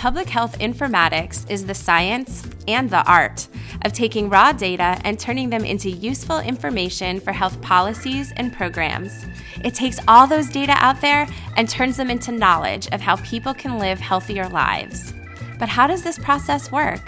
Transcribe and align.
Public 0.00 0.30
health 0.30 0.58
informatics 0.60 1.44
is 1.50 1.66
the 1.66 1.74
science 1.74 2.48
and 2.66 2.88
the 2.88 3.04
art 3.04 3.46
of 3.84 3.92
taking 3.92 4.30
raw 4.30 4.50
data 4.50 4.98
and 5.04 5.20
turning 5.20 5.50
them 5.50 5.62
into 5.62 5.90
useful 5.90 6.38
information 6.38 7.20
for 7.20 7.32
health 7.32 7.60
policies 7.60 8.32
and 8.38 8.50
programs. 8.50 9.26
It 9.62 9.74
takes 9.74 10.00
all 10.08 10.26
those 10.26 10.48
data 10.48 10.72
out 10.78 11.02
there 11.02 11.28
and 11.58 11.68
turns 11.68 11.98
them 11.98 12.08
into 12.08 12.32
knowledge 12.32 12.88
of 12.92 13.02
how 13.02 13.16
people 13.16 13.52
can 13.52 13.78
live 13.78 14.00
healthier 14.00 14.48
lives. 14.48 15.12
But 15.58 15.68
how 15.68 15.86
does 15.86 16.02
this 16.02 16.18
process 16.18 16.72
work? 16.72 17.02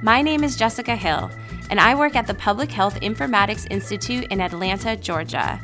My 0.00 0.22
name 0.22 0.42
is 0.42 0.56
Jessica 0.56 0.96
Hill, 0.96 1.30
and 1.68 1.78
I 1.78 1.94
work 1.94 2.16
at 2.16 2.26
the 2.26 2.32
Public 2.32 2.72
Health 2.72 2.98
Informatics 3.02 3.70
Institute 3.70 4.26
in 4.30 4.40
Atlanta, 4.40 4.96
Georgia. 4.96 5.60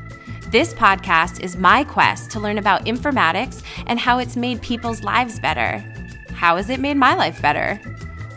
This 0.50 0.75
podcast 0.75 1.41
is 1.41 1.57
my 1.57 1.82
quest 1.82 2.30
to 2.32 2.41
learn 2.41 2.59
about 2.59 2.84
informatics 2.84 3.62
and 3.87 3.98
how 3.98 4.19
it's 4.19 4.37
made 4.37 4.61
people's 4.61 5.03
lives 5.03 5.41
better. 5.41 5.82
How 6.43 6.56
has 6.56 6.69
it 6.70 6.80
made 6.80 6.96
my 6.96 7.14
life 7.14 7.41
better? 7.41 7.80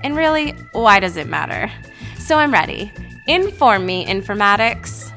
And 0.04 0.16
really, 0.16 0.52
why 0.74 1.00
does 1.00 1.18
it 1.18 1.26
matter? 1.26 1.72
So 2.20 2.38
I'm 2.38 2.54
ready. 2.54 2.92
Inform 3.26 3.84
me, 3.84 4.06
informatics. 4.06 5.12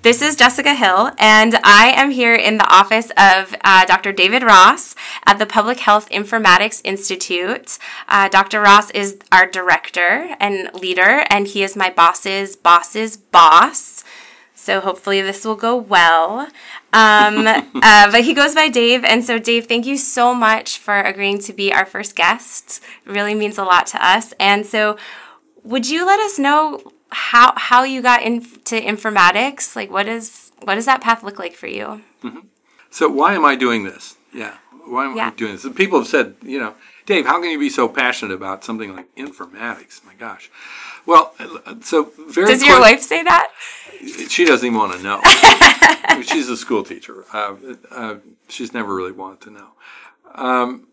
This 0.00 0.22
is 0.22 0.36
Jessica 0.36 0.72
Hill, 0.72 1.10
and 1.18 1.56
I 1.62 1.92
am 1.94 2.10
here 2.10 2.34
in 2.34 2.56
the 2.56 2.66
office 2.66 3.10
of 3.18 3.54
uh, 3.62 3.84
Dr. 3.84 4.12
David 4.12 4.42
Ross 4.42 4.94
at 5.26 5.38
the 5.38 5.44
Public 5.44 5.80
Health 5.80 6.08
Informatics 6.08 6.80
Institute. 6.82 7.78
Uh, 8.08 8.30
Dr. 8.30 8.62
Ross 8.62 8.90
is 8.92 9.18
our 9.30 9.46
director 9.46 10.34
and 10.40 10.72
leader, 10.72 11.26
and 11.28 11.46
he 11.46 11.62
is 11.62 11.76
my 11.76 11.90
boss's 11.90 12.56
boss's 12.56 13.18
boss. 13.18 13.99
So 14.60 14.80
hopefully 14.80 15.22
this 15.22 15.44
will 15.44 15.56
go 15.56 15.74
well. 15.74 16.40
Um, 16.92 17.46
uh, 17.46 18.10
but 18.10 18.22
he 18.24 18.34
goes 18.34 18.54
by 18.54 18.68
Dave, 18.68 19.04
and 19.04 19.24
so 19.24 19.38
Dave, 19.38 19.66
thank 19.66 19.86
you 19.86 19.96
so 19.96 20.34
much 20.34 20.78
for 20.78 21.00
agreeing 21.00 21.38
to 21.40 21.52
be 21.52 21.72
our 21.72 21.86
first 21.86 22.14
guest. 22.14 22.82
It 23.06 23.10
really 23.10 23.34
means 23.34 23.56
a 23.56 23.64
lot 23.64 23.86
to 23.88 24.06
us. 24.06 24.34
And 24.38 24.66
so, 24.66 24.98
would 25.64 25.88
you 25.88 26.04
let 26.04 26.20
us 26.20 26.38
know 26.38 26.92
how 27.08 27.54
how 27.56 27.84
you 27.84 28.02
got 28.02 28.22
into 28.22 28.76
informatics? 28.76 29.74
Like, 29.74 29.90
what 29.90 30.06
is 30.06 30.52
what 30.62 30.74
does 30.74 30.86
that 30.86 31.00
path 31.00 31.22
look 31.22 31.38
like 31.38 31.54
for 31.54 31.66
you? 31.66 32.02
Mm-hmm. 32.22 32.40
So 32.90 33.08
why 33.08 33.34
am 33.34 33.44
I 33.44 33.56
doing 33.56 33.84
this? 33.84 34.16
Yeah, 34.34 34.56
why 34.86 35.06
am 35.06 35.16
yeah. 35.16 35.28
I 35.28 35.30
doing 35.30 35.52
this? 35.52 35.66
People 35.74 35.98
have 36.00 36.08
said, 36.08 36.34
you 36.42 36.58
know, 36.58 36.74
Dave, 37.06 37.26
how 37.26 37.40
can 37.40 37.50
you 37.50 37.58
be 37.58 37.70
so 37.70 37.88
passionate 37.88 38.34
about 38.34 38.64
something 38.64 38.94
like 38.94 39.14
informatics? 39.16 40.04
My 40.04 40.14
gosh. 40.14 40.50
Well, 41.06 41.34
so 41.80 42.12
very. 42.28 42.46
Does 42.46 42.64
your 42.64 42.80
wife 42.80 43.00
say 43.00 43.22
that? 43.22 43.52
She 44.28 44.44
doesn't 44.44 44.66
even 44.66 44.78
want 44.78 44.92
to 44.92 45.02
know. 45.02 45.20
she's 46.22 46.48
a 46.48 46.56
school 46.56 46.82
teacher. 46.82 47.24
Uh, 47.32 47.56
uh, 47.90 48.14
she's 48.48 48.72
never 48.72 48.94
really 48.94 49.12
wanted 49.12 49.40
to 49.42 49.50
know. 49.50 49.68
Um, 50.34 50.86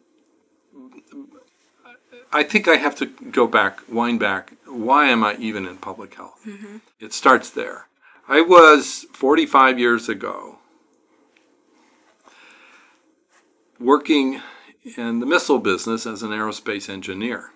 I 2.32 2.44
think 2.44 2.68
I 2.68 2.76
have 2.76 2.96
to 2.98 3.06
go 3.06 3.48
back, 3.48 3.80
wind 3.90 4.20
back. 4.20 4.54
Why 4.66 5.08
am 5.08 5.24
I 5.24 5.36
even 5.36 5.66
in 5.66 5.78
public 5.78 6.16
health? 6.16 6.42
Mm-hmm. 6.46 6.78
It 7.00 7.14
starts 7.14 7.50
there. 7.50 7.88
I 8.28 8.42
was 8.42 9.06
45 9.14 9.80
years 9.80 10.10
ago 10.10 10.60
working 13.80 14.42
in 14.96 15.20
the 15.20 15.26
missile 15.26 15.60
business 15.60 16.06
as 16.06 16.24
an 16.24 16.32
aerospace 16.32 16.90
engineer, 16.90 17.52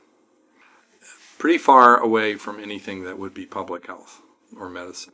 pretty 1.38 1.58
far 1.58 1.98
away 1.98 2.36
from 2.36 2.60
anything 2.60 3.04
that 3.04 3.18
would 3.18 3.34
be 3.34 3.46
public 3.46 3.88
health 3.88 4.22
or 4.58 4.70
medicine. 4.70 5.14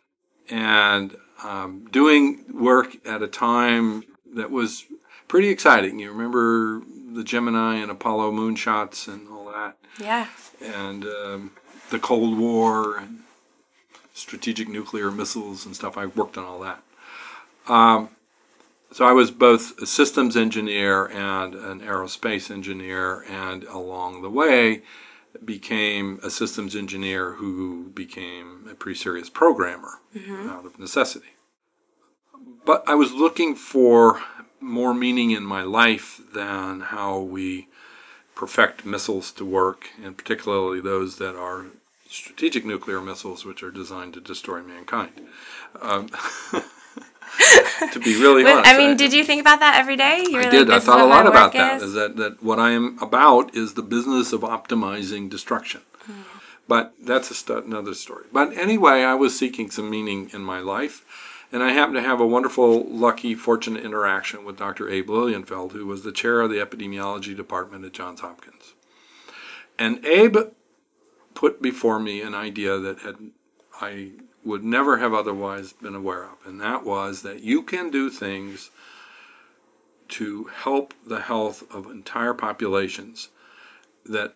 And 0.50 1.16
um, 1.44 1.88
doing 1.92 2.46
work 2.54 2.98
at 3.06 3.22
a 3.22 3.28
time 3.28 4.04
that 4.34 4.52
was 4.52 4.86
pretty 5.28 5.50
exciting. 5.50 6.00
You 6.00 6.12
remember 6.12 6.82
the 7.14 7.24
Gemini 7.24 7.76
and 7.76 7.92
Apollo 7.92 8.32
moonshots 8.32 9.08
and 9.08 9.28
all 9.30 9.46
that. 9.52 9.78
Yeah. 10.00 10.28
And 10.64 11.06
um, 11.06 11.52
the 11.90 12.00
Cold 12.00 12.38
War 12.38 12.98
and 12.98 13.20
strategic 14.14 14.68
nuclear 14.68 15.12
missiles 15.12 15.66
and 15.66 15.76
stuff. 15.76 15.98
I 15.98 16.08
worked 16.08 16.38
on 16.38 16.46
all 16.46 16.60
that. 16.60 16.84
Um, 17.68 18.10
so 18.92 19.06
I 19.06 19.12
was 19.12 19.32
both 19.32 19.80
a 19.82 19.86
systems 19.86 20.38
engineer 20.38 21.06
and 21.06 21.54
an 21.54 21.82
aerospace 21.82 22.50
engineer, 22.50 23.24
and 23.30 23.64
along 23.66 24.22
the 24.22 24.30
way 24.30 24.84
became 25.44 26.20
a 26.24 26.30
systems 26.30 26.76
engineer 26.76 27.34
who 27.34 27.90
became 27.94 28.68
a 28.70 28.74
pretty 28.74 28.98
serious 28.98 29.30
programmer 29.30 30.00
mm-hmm. 30.16 30.50
out 30.50 30.66
of 30.66 30.80
necessity. 30.80 31.36
But 32.66 32.84
I 32.88 32.96
was 32.96 33.14
looking 33.14 33.56
for 33.56 34.22
more 34.60 34.94
meaning 34.94 35.32
in 35.32 35.44
my 35.44 35.62
life 35.62 36.20
than 36.34 36.82
how 36.82 37.20
we 37.20 37.68
perfect 38.36 38.86
missiles 38.86 39.32
to 39.34 39.46
work, 39.46 39.90
and 40.04 40.18
particularly 40.18 40.80
those 40.82 41.18
that 41.18 41.36
are 41.36 41.68
strategic 42.10 42.66
nuclear 42.66 43.02
missiles, 43.02 43.46
which 43.46 43.64
are 43.64 43.72
designed 43.72 44.14
to 44.14 44.22
destroy 44.22 44.62
mankind. 44.62 45.12
Um, 45.82 46.10
to 47.92 48.00
be 48.00 48.20
really 48.20 48.44
but, 48.44 48.58
honest, 48.58 48.74
I 48.74 48.78
mean, 48.78 48.92
I, 48.92 48.96
did 48.96 49.14
you 49.14 49.24
think 49.24 49.42
about 49.42 49.60
that 49.60 49.76
every 49.76 49.96
day? 49.96 50.24
You 50.28 50.40
I 50.40 50.44
like, 50.44 50.52
did. 50.52 50.72
I 50.72 50.80
thought 50.80 51.00
a 51.00 51.06
lot 51.06 51.28
about 51.28 51.54
that. 51.54 51.78
Is. 51.78 51.90
is 51.90 51.94
that 51.94 52.18
that 52.18 52.42
what 52.44 52.60
I 52.60 52.72
am 52.72 52.98
about 53.00 53.56
is 53.56 53.74
the 53.74 53.84
business 53.84 54.34
of 54.34 54.42
optimizing 54.42 55.30
destruction. 55.30 55.82
Hmm. 56.02 56.14
But 56.68 56.94
that's 57.02 57.36
st- 57.36 57.66
another 57.66 57.94
story. 57.94 58.26
But 58.32 58.58
anyway, 58.58 59.04
I 59.04 59.14
was 59.14 59.38
seeking 59.38 59.70
some 59.70 59.90
meaning 59.90 60.30
in 60.34 60.42
my 60.42 60.60
life 60.60 61.06
and 61.52 61.64
I 61.64 61.72
happened 61.72 61.96
to 61.96 62.02
have 62.02 62.20
a 62.20 62.28
wonderful, 62.28 62.84
lucky, 62.84 63.34
fortunate 63.34 63.86
interaction 63.86 64.44
with 64.44 64.58
Dr. 64.58 64.90
Abe 64.90 65.10
Lilienfeld, 65.10 65.72
who 65.72 65.86
was 65.86 66.04
the 66.04 66.12
chair 66.12 66.42
of 66.42 66.50
the 66.50 66.58
epidemiology 66.58 67.36
department 67.36 67.86
at 67.86 67.94
Johns 67.94 68.20
Hopkins. 68.20 68.74
And 69.80 70.06
Abe 70.06 70.38
put 71.36 71.62
before 71.62 72.00
me 72.00 72.22
an 72.22 72.34
idea 72.34 72.78
that 72.80 73.00
had 73.00 73.16
I 73.80 74.12
would 74.48 74.64
never 74.64 74.98
have 74.98 75.14
otherwise 75.14 75.74
been 75.74 75.94
aware 75.94 76.24
of, 76.24 76.38
and 76.46 76.60
that 76.62 76.86
was 76.86 77.22
that 77.22 77.42
you 77.42 77.62
can 77.62 77.92
do 77.92 78.10
things 78.10 78.72
to 80.08 80.46
help 80.46 80.94
the 81.06 81.22
health 81.22 81.64
of 81.70 81.92
entire 81.92 82.34
populations 82.34 83.28
that 84.06 84.36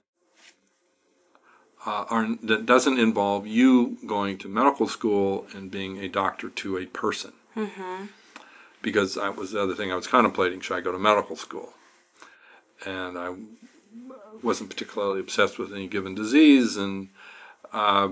uh, 1.85 2.05
are, 2.09 2.35
that 2.43 2.65
doesn't 2.65 2.99
involve 2.99 3.47
you 3.47 3.97
going 4.05 4.37
to 4.37 4.49
medical 4.49 4.87
school 4.87 5.47
and 5.55 5.71
being 5.71 5.97
a 5.97 6.09
doctor 6.09 6.49
to 6.49 6.77
a 6.77 6.85
person. 6.85 7.31
Mm-hmm. 7.55 8.05
Because 8.81 9.15
that 9.15 9.35
was 9.37 9.51
the 9.51 9.61
other 9.61 9.75
thing 9.75 9.91
I 9.91 9.95
was 9.95 10.07
contemplating: 10.07 10.59
should 10.59 10.75
I 10.75 10.81
go 10.81 10.91
to 10.91 10.99
medical 10.99 11.35
school? 11.35 11.73
And 12.85 13.17
I 13.17 13.35
wasn't 14.43 14.71
particularly 14.71 15.19
obsessed 15.19 15.57
with 15.57 15.71
any 15.71 15.87
given 15.87 16.15
disease, 16.15 16.75
and 16.75 17.09
uh, 17.73 18.09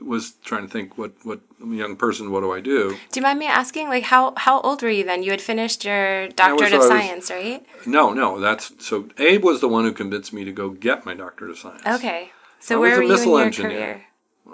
was 0.00 0.32
trying 0.44 0.66
to 0.66 0.68
think 0.68 0.98
what 0.98 1.12
what 1.22 1.40
young 1.64 1.96
person 1.96 2.30
what 2.30 2.40
do 2.40 2.52
I 2.52 2.60
do? 2.60 2.96
Do 3.10 3.20
you 3.20 3.22
mind 3.22 3.38
me 3.38 3.46
asking, 3.46 3.88
like 3.88 4.04
how 4.04 4.34
how 4.36 4.60
old 4.60 4.82
were 4.82 4.90
you 4.90 5.04
then? 5.04 5.22
You 5.22 5.30
had 5.30 5.40
finished 5.40 5.84
your 5.84 6.28
doctorate 6.28 6.72
was, 6.72 6.84
of 6.84 6.88
science, 6.88 7.30
right? 7.30 7.64
No, 7.86 8.12
no. 8.12 8.40
That's 8.40 8.72
so. 8.84 9.08
Abe 9.18 9.44
was 9.44 9.60
the 9.60 9.68
one 9.68 9.84
who 9.84 9.92
convinced 9.92 10.32
me 10.32 10.44
to 10.44 10.52
go 10.52 10.70
get 10.70 11.06
my 11.06 11.14
doctorate 11.14 11.50
of 11.50 11.58
science. 11.58 11.82
Okay. 11.86 12.30
So 12.60 12.76
I 12.76 12.80
where 12.80 12.96
were 12.96 13.02
you 13.02 13.14
in 13.14 13.28
your 13.28 13.40
engineer. 13.42 13.70
career? 13.70 14.04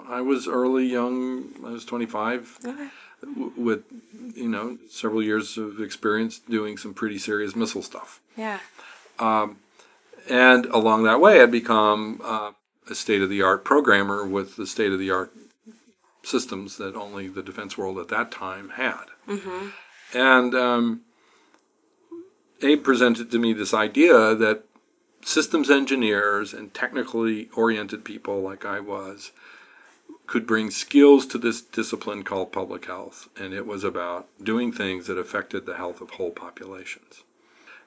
I 0.07 0.21
was 0.21 0.47
early, 0.47 0.85
young. 0.85 1.49
I 1.65 1.71
was 1.71 1.85
25. 1.85 2.59
Okay. 2.65 2.87
with, 3.55 3.83
you 4.35 4.47
know, 4.47 4.77
several 4.89 5.21
years 5.21 5.57
of 5.57 5.79
experience 5.79 6.39
doing 6.39 6.77
some 6.77 6.93
pretty 6.93 7.17
serious 7.17 7.55
missile 7.55 7.81
stuff. 7.81 8.19
Yeah. 8.35 8.59
Um, 9.19 9.57
and 10.29 10.65
along 10.67 11.03
that 11.03 11.19
way, 11.19 11.41
I'd 11.41 11.51
become 11.51 12.21
uh, 12.23 12.51
a 12.89 12.95
state 12.95 13.21
of 13.21 13.29
the 13.29 13.41
art 13.41 13.63
programmer 13.63 14.25
with 14.25 14.55
the 14.55 14.67
state 14.67 14.91
of 14.91 14.99
the 14.99 15.11
art 15.11 15.33
systems 16.23 16.77
that 16.77 16.95
only 16.95 17.27
the 17.27 17.41
defense 17.41 17.77
world 17.77 17.97
at 17.97 18.09
that 18.09 18.31
time 18.31 18.69
had. 18.69 19.05
Mm-hmm. 19.27 19.69
And 20.13 20.55
um, 20.55 21.01
Abe 22.61 22.83
presented 22.83 23.31
to 23.31 23.39
me 23.39 23.53
this 23.53 23.73
idea 23.73 24.35
that 24.35 24.63
systems 25.23 25.69
engineers 25.69 26.53
and 26.53 26.73
technically 26.73 27.49
oriented 27.55 28.03
people 28.03 28.41
like 28.41 28.65
I 28.65 28.79
was 28.79 29.31
could 30.27 30.47
bring 30.47 30.71
skills 30.71 31.25
to 31.27 31.37
this 31.37 31.61
discipline 31.61 32.23
called 32.23 32.53
public 32.53 32.85
health, 32.85 33.27
and 33.37 33.53
it 33.53 33.67
was 33.67 33.83
about 33.83 34.27
doing 34.41 34.71
things 34.71 35.07
that 35.07 35.17
affected 35.17 35.65
the 35.65 35.75
health 35.75 35.99
of 35.99 36.11
whole 36.11 36.31
populations. 36.31 37.23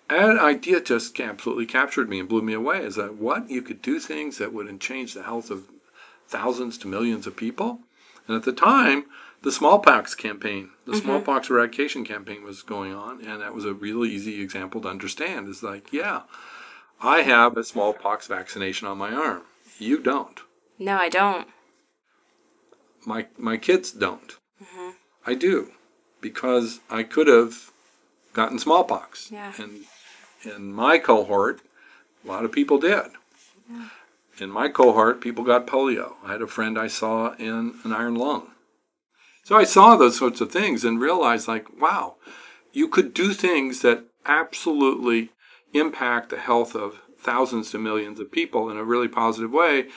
And 0.09 0.39
idea 0.39 0.81
just 0.81 1.19
absolutely 1.19 1.67
captured 1.67 2.09
me 2.09 2.21
and 2.21 2.29
blew 2.29 2.43
me 2.43 2.53
away 2.53 2.85
is 2.85 2.97
that 2.97 3.15
what? 3.17 3.51
You 3.51 3.62
could 3.62 3.81
do 3.81 3.99
things 3.99 4.39
that 4.39 4.53
would 4.53 4.81
change 4.81 5.15
the 5.15 5.23
health 5.23 5.51
of 5.51 5.65
thousands 6.29 6.77
to 6.79 6.89
millions 6.89 7.27
of 7.27 7.37
people? 7.37 7.81
And 8.27 8.37
at 8.37 8.45
the 8.45 8.53
time, 8.53 9.06
the 9.43 9.53
smallpox 9.53 10.15
campaign, 10.15 10.71
the 10.87 10.93
mm-hmm. 10.93 11.03
smallpox 11.03 11.51
eradication 11.51 12.05
campaign 12.05 12.43
was 12.43 12.62
going 12.62 12.95
on, 12.95 13.25
and 13.25 13.43
that 13.43 13.55
was 13.55 13.65
a 13.65 13.75
really 13.75 14.11
easy 14.11 14.41
example 14.41 14.81
to 14.81 14.89
understand. 14.89 15.49
Is 15.49 15.62
like, 15.62 15.93
yeah, 15.93 16.23
I 17.00 17.21
have 17.21 17.57
a 17.57 17.65
smallpox 17.65 18.27
vaccination 18.27 18.89
on 18.89 18.97
my 18.97 19.12
arm. 19.12 19.43
You 19.79 20.00
don't. 20.00 20.41
No, 20.79 20.97
I 20.97 21.11
don't. 21.11 21.49
My 23.07 23.27
my 23.37 23.59
kids 23.59 23.93
don't. 23.93 24.37
Mm-hmm. 24.62 24.91
I 25.27 25.35
do 25.35 25.73
because 26.23 26.81
I 26.89 27.03
could 27.03 27.27
have 27.27 27.71
gotten 28.35 28.59
smallpox. 28.59 29.31
Yeah. 29.31 29.53
And 29.59 29.85
in 30.45 30.73
my 30.73 30.99
cohort, 30.99 31.61
a 32.25 32.29
lot 32.29 32.45
of 32.45 32.53
people 32.53 32.79
did. 32.79 33.07
In 34.39 34.51
my 34.51 34.69
cohort, 34.69 35.21
people 35.21 35.45
got 35.45 35.67
polio. 35.67 36.15
I 36.25 36.33
had 36.33 36.43
a 36.43 36.47
friend 36.47 36.79
I 36.79 36.89
saw 36.89 37.35
in 37.37 37.77
an 37.85 37.93
iron 37.93 38.17
lung. 38.17 38.49
So 39.45 39.57
I 39.57 39.65
saw 39.65 39.97
those 39.97 40.19
sorts 40.19 40.41
of 40.41 40.51
things 40.51 40.85
and 40.85 41.01
realized, 41.01 41.49
like, 41.49 41.81
wow, 41.81 42.17
you 42.73 42.89
could 42.89 43.15
do 43.15 43.33
things 43.33 43.83
that 43.83 44.05
absolutely 44.27 45.31
impact 45.73 46.31
the 46.31 46.39
health 46.39 46.75
of 46.75 47.01
thousands 47.19 47.71
to 47.71 47.79
millions 47.79 48.21
of 48.21 48.33
people 48.33 48.71
in 48.71 48.77
a 48.77 48.85
really 48.85 49.09
positive 49.09 49.53
way. 49.53 49.89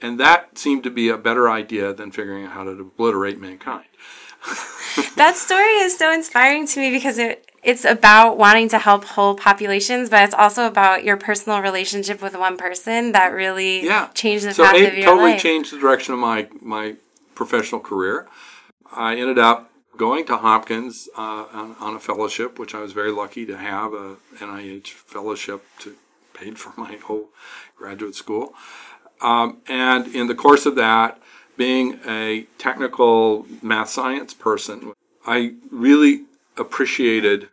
And 0.00 0.18
that 0.20 0.58
seemed 0.58 0.84
to 0.84 0.90
be 0.90 1.08
a 1.08 1.16
better 1.16 1.50
idea 1.50 1.92
than 1.92 2.10
figuring 2.10 2.44
out 2.44 2.52
how 2.52 2.64
to 2.64 2.70
obliterate 2.70 3.40
mankind. 3.40 3.86
that 5.16 5.36
story 5.36 5.72
is 5.78 5.96
so 5.96 6.12
inspiring 6.12 6.66
to 6.68 6.80
me 6.80 6.90
because 6.90 7.18
it 7.18 7.50
it's 7.64 7.84
about 7.84 8.36
wanting 8.36 8.68
to 8.68 8.78
help 8.78 9.04
whole 9.04 9.34
populations, 9.34 10.10
but 10.10 10.22
it's 10.22 10.34
also 10.34 10.66
about 10.66 11.02
your 11.02 11.16
personal 11.16 11.60
relationship 11.60 12.20
with 12.20 12.36
one 12.36 12.58
person 12.58 13.12
that 13.12 13.32
really 13.32 13.84
yeah. 13.84 14.08
changed 14.14 14.44
the 14.44 14.52
so 14.52 14.64
path 14.64 14.76
of 14.76 14.94
your 14.94 15.06
totally 15.06 15.32
life. 15.32 15.42
changed 15.42 15.72
the 15.72 15.78
direction 15.78 16.12
of 16.12 16.20
my 16.20 16.48
my 16.60 16.96
professional 17.34 17.80
career. 17.80 18.28
I 18.92 19.16
ended 19.16 19.38
up 19.38 19.70
going 19.96 20.26
to 20.26 20.36
Hopkins 20.36 21.08
uh, 21.16 21.46
on, 21.52 21.76
on, 21.80 21.94
a 21.94 22.00
fellowship, 22.00 22.58
which 22.58 22.74
I 22.74 22.80
was 22.80 22.92
very 22.92 23.12
lucky 23.12 23.46
to 23.46 23.56
have 23.56 23.92
a 23.92 24.16
NIH 24.38 24.88
fellowship 24.88 25.64
to 25.80 25.94
paid 26.34 26.58
for 26.58 26.72
my 26.78 26.96
whole 26.96 27.28
graduate 27.76 28.14
school. 28.14 28.54
Um, 29.20 29.58
and 29.68 30.14
in 30.14 30.26
the 30.26 30.34
course 30.34 30.66
of 30.66 30.74
that, 30.74 31.20
being 31.56 32.00
a 32.06 32.46
technical 32.58 33.46
math 33.62 33.88
science 33.88 34.34
person, 34.34 34.92
I 35.26 35.54
really 35.70 36.24
appreciated 36.56 37.48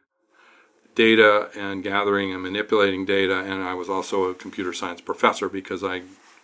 data 0.96 1.50
and 1.56 1.84
gathering 1.84 2.34
and 2.34 2.42
manipulating 2.42 3.06
data. 3.06 3.40
And 3.40 3.64
I 3.64 3.74
was 3.74 3.90
also 3.90 4.26
a 4.26 4.34
computer 4.34 4.74
science 4.74 5.02
professor 5.02 5.50
because 5.50 5.84
I 5.84 6.02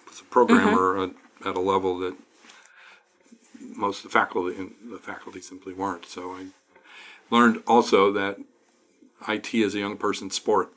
was 0.07 0.21
a 0.21 0.25
programmer 0.25 0.95
mm-hmm. 0.95 1.43
at, 1.43 1.49
at, 1.49 1.55
a 1.55 1.59
level 1.59 1.97
that 1.99 2.15
most 3.75 4.03
of 4.03 4.11
the 4.11 4.17
faculty 4.17 4.55
the 4.89 4.97
faculty 4.97 5.41
simply 5.41 5.73
weren't. 5.73 6.05
So 6.05 6.31
I 6.31 6.47
learned 7.29 7.63
also 7.67 8.11
that 8.13 8.37
IT 9.27 9.53
is 9.53 9.75
a 9.75 9.79
young 9.79 9.97
person's 9.97 10.35
sport. 10.35 10.71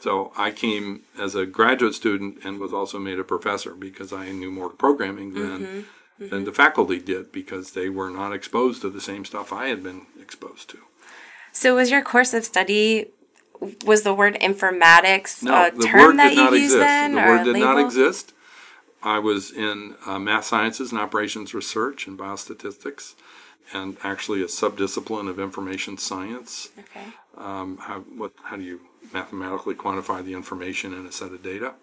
So 0.00 0.32
I 0.36 0.50
came 0.50 1.02
as 1.18 1.34
a 1.34 1.46
graduate 1.46 1.94
student 1.94 2.44
and 2.44 2.60
was 2.60 2.72
also 2.72 2.98
made 2.98 3.18
a 3.18 3.24
professor 3.24 3.74
because 3.74 4.12
I 4.12 4.30
knew 4.30 4.50
more 4.50 4.68
programming 4.68 5.32
than 5.32 5.42
mm-hmm. 5.42 5.78
Mm-hmm. 5.78 6.28
than 6.28 6.44
the 6.44 6.52
faculty 6.52 6.98
did 6.98 7.32
because 7.32 7.72
they 7.72 7.88
were 7.88 8.10
not 8.10 8.34
exposed 8.34 8.82
to 8.82 8.90
the 8.90 9.00
same 9.00 9.24
stuff 9.24 9.52
I 9.52 9.68
had 9.68 9.82
been 9.82 10.06
exposed 10.20 10.68
to. 10.70 10.78
So 11.52 11.76
was 11.76 11.90
your 11.90 12.02
course 12.02 12.34
of 12.34 12.44
study 12.44 13.08
was 13.84 14.02
the 14.02 14.14
word 14.14 14.36
informatics 14.40 15.42
no, 15.42 15.66
a 15.66 15.70
term 15.70 16.16
that 16.16 16.34
you 16.34 16.54
used 16.54 16.78
then? 16.78 17.14
The 17.14 17.20
word 17.20 17.44
did 17.44 17.56
not 17.56 17.78
exist. 17.78 18.32
I 19.02 19.18
was 19.18 19.50
in 19.50 19.96
uh, 20.06 20.18
math 20.18 20.44
sciences 20.44 20.92
and 20.92 21.00
operations 21.00 21.54
research 21.54 22.06
and 22.06 22.18
biostatistics, 22.18 23.14
and 23.72 23.96
actually 24.02 24.42
a 24.42 24.46
subdiscipline 24.46 25.28
of 25.28 25.38
information 25.38 25.96
science. 25.96 26.70
Okay. 26.78 27.06
Um, 27.36 27.78
how 27.78 28.00
what 28.00 28.32
how 28.44 28.56
do 28.56 28.62
you 28.62 28.80
mathematically 29.12 29.74
quantify 29.74 30.24
the 30.24 30.34
information 30.34 30.92
in 30.92 31.06
a 31.06 31.12
set 31.12 31.32
of 31.32 31.42
data? 31.42 31.74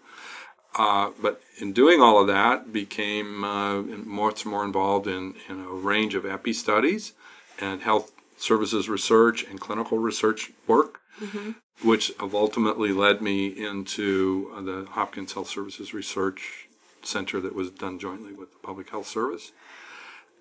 Uh, 0.76 1.10
but 1.20 1.42
in 1.60 1.74
doing 1.74 2.02
all 2.02 2.22
of 2.22 2.28
that, 2.28 2.72
became 2.72 3.44
uh, 3.44 3.82
much 3.82 4.46
more 4.46 4.64
involved 4.64 5.08
in, 5.08 5.34
in 5.50 5.60
a 5.60 5.70
range 5.70 6.14
of 6.14 6.24
epi 6.24 6.54
studies 6.54 7.14
and 7.60 7.82
health 7.82 8.12
services 8.38 8.88
research 8.88 9.44
and 9.44 9.60
clinical 9.60 9.98
research 9.98 10.52
work, 10.68 11.00
mm-hmm. 11.20 11.52
which 11.88 12.12
have 12.20 12.34
ultimately 12.34 12.94
led 12.94 13.22
me 13.22 13.48
into 13.48 14.52
uh, 14.56 14.62
the 14.62 14.86
Hopkins 14.92 15.34
Health 15.34 15.50
Services 15.50 15.94
Research 15.94 16.70
Center 17.04 17.42
that 17.42 17.56
was 17.56 17.70
done 17.72 18.00
jointly 18.00 18.34
with 18.34 18.54
the 18.54 18.60
Public 18.60 18.90
Health 18.90 19.08
Service, 19.08 19.52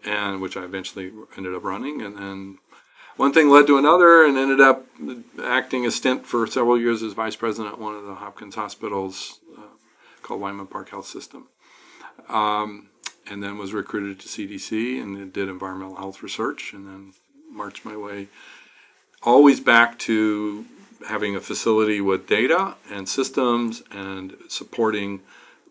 and 0.05 0.41
which 0.41 0.57
I 0.57 0.65
eventually 0.65 1.11
ended 1.37 1.55
up 1.55 1.65
running. 1.65 2.03
And 2.03 2.17
then 2.17 2.59
one 3.17 3.33
thing 3.33 3.49
led 3.49 3.67
to 3.67 3.79
another, 3.79 4.25
and 4.25 4.37
ended 4.37 4.61
up 4.61 4.87
acting 5.43 5.87
a 5.87 5.91
stint 5.91 6.27
for 6.27 6.47
several 6.47 6.79
years 6.79 7.03
as 7.03 7.15
vice 7.15 7.37
president 7.37 7.75
at 7.75 7.81
one 7.81 7.95
of 7.95 8.05
the 8.05 8.17
Hopkins 8.17 8.57
hospitals 8.57 9.41
uh, 9.57 9.63
called 10.23 10.41
Wyman 10.41 10.67
Park 10.67 10.91
Health 10.91 11.07
System. 11.07 11.49
Um, 12.29 12.89
and 13.29 13.43
then 13.43 13.59
was 13.59 13.73
recruited 13.73 14.21
to 14.21 14.29
CDC 14.29 15.03
and 15.03 15.33
did 15.33 15.49
environmental 15.49 15.97
health 15.97 16.23
research, 16.23 16.73
and 16.73 16.87
then 16.87 17.13
march 17.57 17.85
my 17.85 17.97
way 17.97 18.29
always 19.23 19.61
back 19.61 19.99
to 19.99 20.65
having 21.09 21.37
a 21.37 21.41
facility 21.41 22.01
with 22.01 22.27
data 22.27 22.75
and 22.91 23.09
systems 23.09 23.83
and 23.91 24.35
supporting 24.49 25.21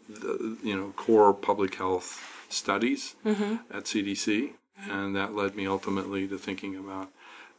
the 0.07 0.57
you 0.63 0.75
know 0.75 0.91
core 0.95 1.33
public 1.33 1.75
health 1.75 2.45
studies 2.49 3.15
mm-hmm. 3.25 3.55
at 3.75 3.85
CDC, 3.85 4.51
and 4.89 5.15
that 5.15 5.33
led 5.33 5.55
me 5.55 5.65
ultimately 5.65 6.27
to 6.27 6.37
thinking 6.37 6.75
about 6.75 7.09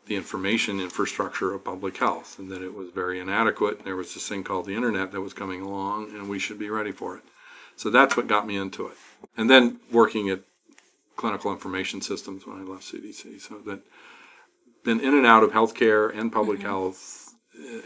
the 0.07 0.15
information 0.15 0.79
infrastructure 0.79 1.53
of 1.53 1.65
public 1.65 1.97
health, 1.97 2.39
and 2.39 2.49
that 2.51 2.63
it 2.63 2.75
was 2.75 2.91
very 2.91 3.19
inadequate. 3.19 3.79
And 3.79 3.87
there 3.87 3.97
was 3.97 4.15
this 4.15 4.29
thing 4.29 4.45
called 4.45 4.67
the 4.67 4.77
internet 4.77 5.11
that 5.11 5.21
was 5.21 5.35
coming 5.35 5.61
along, 5.61 6.11
and 6.11 6.29
we 6.29 6.39
should 6.39 6.59
be 6.59 6.71
ready 6.71 6.93
for 6.93 7.17
it. 7.17 7.25
So 7.75 7.91
that's 7.91 8.17
what 8.17 8.29
got 8.29 8.47
me 8.47 8.57
into 8.57 8.87
it, 8.87 8.97
and 9.37 9.51
then 9.51 9.81
working 9.91 10.31
at 10.31 10.41
clinical 11.17 11.51
information 11.51 12.01
systems 12.01 12.47
when 12.47 12.61
I 12.61 12.63
left 12.63 12.85
CDC. 12.85 13.41
So 13.41 13.59
that 13.67 13.81
been 14.87 15.01
in 15.01 15.15
and 15.15 15.27
out 15.27 15.43
of 15.43 15.51
healthcare 15.51 16.17
and 16.17 16.33
public 16.33 16.61
mm-hmm. 16.61 16.69
health 16.69 17.35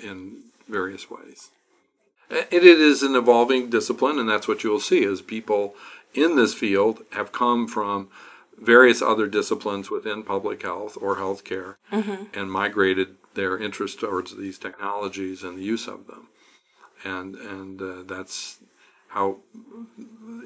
in 0.02 0.42
various 0.68 1.10
ways. 1.10 1.50
It 2.30 2.62
is 2.62 3.02
an 3.02 3.16
evolving 3.16 3.70
discipline, 3.70 4.18
and 4.20 4.28
that's 4.28 4.46
what 4.46 4.62
you'll 4.62 4.78
see 4.78 5.04
as 5.04 5.20
people 5.20 5.74
in 6.14 6.36
this 6.36 6.54
field 6.54 7.02
have 7.12 7.32
come 7.32 7.66
from 7.66 8.08
various 8.56 9.02
other 9.02 9.26
disciplines 9.26 9.90
within 9.90 10.22
public 10.22 10.62
health 10.62 10.96
or 11.00 11.16
healthcare 11.16 11.76
mm-hmm. 11.90 12.24
and 12.38 12.52
migrated 12.52 13.16
their 13.34 13.58
interest 13.58 13.98
towards 13.98 14.36
these 14.36 14.58
technologies 14.58 15.42
and 15.42 15.58
the 15.58 15.64
use 15.64 15.88
of 15.88 16.06
them. 16.06 16.28
And 17.02 17.34
and 17.34 17.80
uh, 17.80 18.02
that's 18.04 18.58
how 19.08 19.38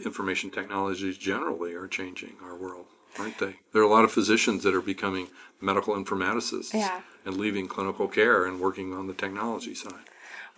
information 0.05 0.51
technologies 0.51 1.19
generally 1.19 1.75
are 1.75 1.89
changing 1.89 2.37
our 2.43 2.57
world 2.57 2.87
aren't 3.19 3.39
they? 3.39 3.57
There 3.73 3.83
are 3.83 3.85
a 3.85 3.89
lot 3.89 4.05
of 4.05 4.13
physicians 4.13 4.63
that 4.65 4.75
are 4.75 4.81
becoming 4.81 5.29
medical 5.61 5.95
informaticists 5.95 6.75
yeah. 6.75 7.01
and 7.25 7.37
leaving 7.37 7.69
clinical 7.69 8.09
care 8.09 8.45
and 8.45 8.61
working 8.61 8.93
on 8.93 9.07
the 9.07 9.15
technology 9.15 9.75
side. 9.75 10.05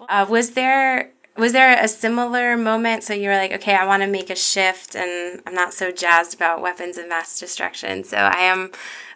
Uh, 0.09 0.27
was 0.29 0.51
there 0.51 1.11
was 1.37 1.53
there 1.53 1.79
a 1.79 1.89
similar 1.89 2.57
moment? 2.57 3.03
So 3.05 3.13
you 3.13 3.29
were 3.29 3.37
like, 3.37 3.53
okay, 3.53 3.75
I 3.75 3.87
want 3.87 4.03
to 4.03 4.09
make 4.09 4.31
a 4.31 4.37
shift, 4.37 4.95
and 4.95 5.43
I'm 5.47 5.55
not 5.55 5.75
so 5.75 5.91
jazzed 5.91 6.35
about 6.35 6.63
weapons 6.63 6.97
of 6.97 7.09
mass 7.09 7.39
destruction. 7.39 8.05
So 8.05 8.17
I 8.17 8.41
am 8.41 8.71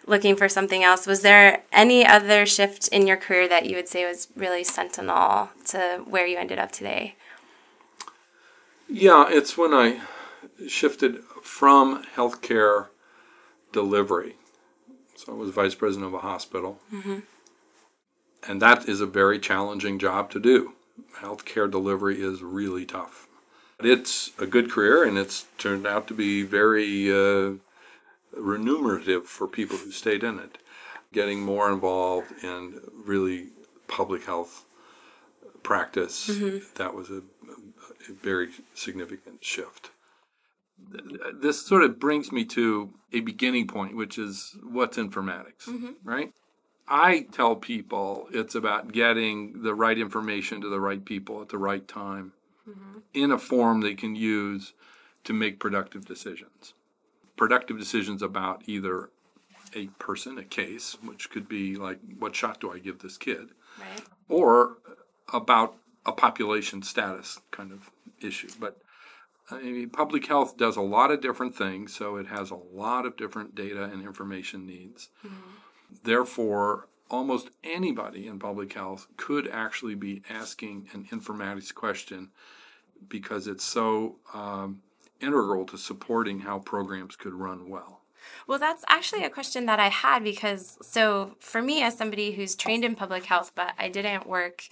looking 0.05 0.35
for 0.35 0.47
something 0.47 0.83
else. 0.83 1.07
Was 1.07 1.21
there 1.21 1.63
any 1.71 2.05
other 2.05 2.45
shift 2.45 2.87
in 2.89 3.07
your 3.07 3.17
career 3.17 3.47
that 3.47 3.65
you 3.65 3.75
would 3.75 3.87
say 3.87 4.05
was 4.05 4.27
really 4.35 4.63
sentinel 4.63 5.49
to 5.65 6.03
where 6.05 6.27
you 6.27 6.37
ended 6.37 6.59
up 6.59 6.71
today? 6.71 7.15
Yeah, 8.87 9.25
it's 9.29 9.57
when 9.57 9.73
I 9.73 10.01
shifted 10.67 11.23
from 11.41 12.03
healthcare 12.15 12.87
delivery. 13.71 14.35
So 15.15 15.33
I 15.33 15.35
was 15.35 15.51
vice 15.51 15.75
president 15.75 16.07
of 16.07 16.13
a 16.13 16.19
hospital. 16.19 16.79
Mm-hmm. 16.91 17.19
And 18.47 18.61
that 18.61 18.89
is 18.89 19.01
a 19.01 19.05
very 19.05 19.39
challenging 19.39 19.99
job 19.99 20.31
to 20.31 20.39
do. 20.39 20.73
Healthcare 21.19 21.69
delivery 21.69 22.21
is 22.21 22.41
really 22.41 22.85
tough. 22.85 23.27
It's 23.79 24.31
a 24.39 24.45
good 24.45 24.71
career 24.71 25.03
and 25.03 25.17
it's 25.17 25.45
turned 25.57 25.87
out 25.87 26.07
to 26.07 26.13
be 26.13 26.43
very 26.43 27.11
uh, 27.11 27.53
remunerative 28.35 29.25
for 29.25 29.47
people 29.47 29.77
who 29.77 29.91
stayed 29.91 30.23
in 30.23 30.39
it. 30.39 30.57
Getting 31.13 31.41
more 31.41 31.71
involved 31.71 32.31
in 32.43 32.79
really 33.05 33.49
public 33.87 34.25
health 34.25 34.65
practice, 35.61 36.29
mm-hmm. 36.29 36.59
that 36.75 36.93
was 36.93 37.09
a, 37.09 37.17
a 37.17 38.13
very 38.13 38.49
significant 38.73 39.43
shift 39.43 39.91
this 41.33 41.65
sort 41.65 41.83
of 41.83 41.99
brings 41.99 42.31
me 42.31 42.45
to 42.45 42.93
a 43.13 43.21
beginning 43.21 43.67
point, 43.67 43.95
which 43.95 44.17
is 44.17 44.57
what's 44.63 44.97
informatics, 44.97 45.65
mm-hmm. 45.67 45.91
right? 46.03 46.33
I 46.87 47.27
tell 47.31 47.55
people 47.55 48.27
it's 48.33 48.55
about 48.55 48.91
getting 48.91 49.63
the 49.63 49.73
right 49.73 49.97
information 49.97 50.61
to 50.61 50.69
the 50.69 50.79
right 50.79 51.03
people 51.03 51.41
at 51.41 51.49
the 51.49 51.57
right 51.57 51.87
time 51.87 52.33
mm-hmm. 52.67 52.99
in 53.13 53.31
a 53.31 53.37
form 53.37 53.81
they 53.81 53.95
can 53.95 54.15
use 54.15 54.73
to 55.23 55.33
make 55.33 55.59
productive 55.59 56.05
decisions. 56.05 56.73
Productive 57.37 57.79
decisions 57.79 58.21
about 58.21 58.63
either 58.65 59.09
a 59.73 59.87
person, 59.99 60.37
a 60.37 60.43
case, 60.43 60.97
which 61.03 61.29
could 61.29 61.47
be 61.47 61.75
like, 61.75 61.99
what 62.19 62.35
shot 62.35 62.59
do 62.59 62.71
I 62.73 62.79
give 62.79 62.99
this 62.99 63.17
kid? 63.17 63.49
Right. 63.79 64.01
Or 64.27 64.77
about 65.33 65.75
a 66.05 66.11
population 66.11 66.81
status 66.81 67.39
kind 67.51 67.71
of 67.71 67.89
issue. 68.21 68.49
But 68.59 68.81
I 69.49 69.61
mean, 69.61 69.89
public 69.89 70.27
health 70.27 70.55
does 70.57 70.77
a 70.77 70.81
lot 70.81 71.11
of 71.11 71.21
different 71.21 71.55
things, 71.55 71.93
so 71.93 72.15
it 72.15 72.27
has 72.27 72.51
a 72.51 72.55
lot 72.55 73.05
of 73.05 73.17
different 73.17 73.55
data 73.55 73.83
and 73.83 74.03
information 74.03 74.65
needs. 74.65 75.09
Mm-hmm. 75.25 75.95
Therefore, 76.03 76.87
almost 77.09 77.49
anybody 77.63 78.27
in 78.27 78.39
public 78.39 78.73
health 78.73 79.07
could 79.17 79.47
actually 79.49 79.95
be 79.95 80.23
asking 80.29 80.87
an 80.93 81.05
informatics 81.11 81.73
question 81.73 82.29
because 83.07 83.47
it's 83.47 83.63
so 83.63 84.17
um, 84.33 84.81
integral 85.19 85.65
to 85.65 85.77
supporting 85.77 86.41
how 86.41 86.59
programs 86.59 87.15
could 87.15 87.33
run 87.33 87.69
well. 87.69 88.00
Well, 88.47 88.59
that's 88.59 88.83
actually 88.87 89.23
a 89.23 89.29
question 89.29 89.65
that 89.65 89.79
I 89.79 89.89
had 89.89 90.23
because, 90.23 90.77
so 90.81 91.35
for 91.39 91.61
me, 91.61 91.81
as 91.81 91.97
somebody 91.97 92.31
who's 92.31 92.55
trained 92.55 92.83
in 92.83 92.95
public 92.95 93.25
health, 93.25 93.51
but 93.55 93.73
I 93.77 93.89
didn't 93.89 94.27
work 94.27 94.63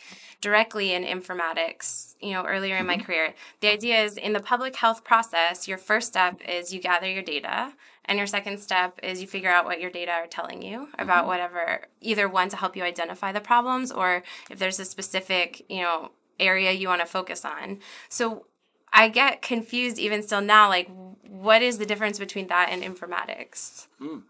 directly 0.42 0.94
in 0.94 1.04
informatics, 1.04 2.16
you 2.20 2.34
know, 2.34 2.46
earlier 2.46 2.78
in 2.78 2.86
my 2.86 2.96
mm-hmm. 2.96 3.04
career, 3.04 3.34
the 3.62 3.72
idea 3.72 4.04
is 4.04 4.18
in 4.18 4.34
the 4.34 4.40
public 4.40 4.76
health 4.76 5.04
process, 5.04 5.68
your 5.68 5.78
first 5.78 6.08
step 6.08 6.42
is 6.48 6.74
you 6.74 6.82
gather 6.82 7.10
your 7.10 7.24
data. 7.24 7.74
And 8.06 8.18
your 8.18 8.26
second 8.26 8.58
step 8.58 9.00
is 9.04 9.22
you 9.22 9.28
figure 9.28 9.52
out 9.52 9.66
what 9.66 9.80
your 9.80 9.92
data 9.92 10.12
are 10.12 10.26
telling 10.26 10.64
you 10.64 10.88
about 10.98 11.20
mm-hmm. 11.20 11.28
whatever, 11.28 11.82
either 12.02 12.28
one 12.28 12.50
to 12.50 12.58
help 12.58 12.76
you 12.76 12.82
identify 12.82 13.32
the 13.32 13.40
problems 13.40 13.92
or 13.92 14.24
if 14.50 14.58
there's 14.58 14.80
a 14.80 14.86
specific, 14.86 15.64
you 15.70 15.82
know, 15.82 16.10
area 16.40 16.72
you 16.72 16.88
want 16.88 17.02
to 17.02 17.06
focus 17.06 17.46
on. 17.46 17.78
So 18.08 18.48
I 18.92 19.10
get 19.10 19.42
confused 19.42 19.98
even 20.00 20.24
still 20.24 20.42
now, 20.42 20.68
like, 20.68 20.90
what 21.28 21.62
is 21.62 21.78
the 21.78 21.86
difference 21.86 22.20
between 22.20 22.48
that 22.48 22.70
and 22.70 22.84
informatics? 22.84 23.88
Mm. 24.02 24.24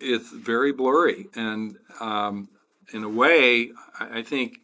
It's 0.00 0.30
very 0.32 0.72
blurry. 0.72 1.26
And 1.34 1.76
um, 2.00 2.48
in 2.92 3.04
a 3.04 3.08
way, 3.08 3.70
I 4.00 4.22
think 4.22 4.58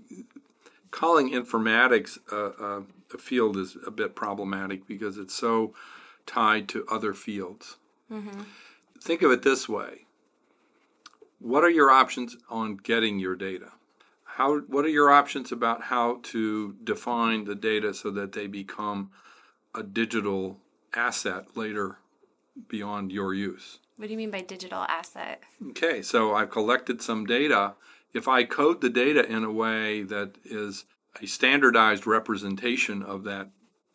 calling 0.91 1.31
informatics 1.31 2.19
a, 2.31 2.37
a, 2.37 2.85
a, 3.15 3.19
field 3.19 3.57
is 3.57 3.77
a 3.87 3.91
bit 3.91 4.15
problematic 4.15 4.87
because 4.87 5.19
it's 5.19 5.35
so 5.35 5.75
tied 6.25 6.69
to 6.69 6.87
other 6.91 7.13
fields. 7.13 7.77
Mm-hmm. 8.11 8.43
Think 9.01 9.23
of 9.23 9.31
it 9.33 9.43
this 9.43 9.69
way 9.69 10.07
What 11.39 11.65
are 11.65 11.71
your 11.71 11.91
options 11.91 12.37
on 12.49 12.77
getting 12.77 13.19
your 13.19 13.37
data? 13.37 13.73
How 14.37 14.59
what 14.59 14.85
are 14.85 14.89
your 14.89 15.13
options 15.13 15.53
about 15.53 15.85
how 15.85 16.19
to 16.25 16.75
define 16.83 17.45
the 17.45 17.55
data 17.55 17.95
so 17.95 18.11
that 18.11 18.33
they 18.33 18.49
become 18.49 19.11
a 19.75 19.83
digital 19.83 20.59
asset 20.93 21.57
later 21.57 21.99
beyond 22.69 23.13
your 23.13 23.33
use? 23.33 23.79
What 23.97 24.07
do 24.07 24.13
you 24.13 24.19
mean 24.19 24.33
by 24.33 24.41
digital 24.41 24.83
asset? 24.83 25.41
Okay, 25.71 26.03
so 26.03 26.35
I've 26.35 26.51
collected 26.51 27.01
some 27.01 27.27
data. 27.27 27.75
If 28.13 28.27
I 28.27 28.43
code 28.43 28.81
the 28.81 28.91
data 28.91 29.25
in 29.25 29.45
a 29.45 29.53
way 29.53 30.03
that 30.03 30.37
is 30.45 30.85
a 31.23 31.27
standardized 31.27 32.05
representation 32.05 33.05
of 33.05 33.23
that 33.25 33.51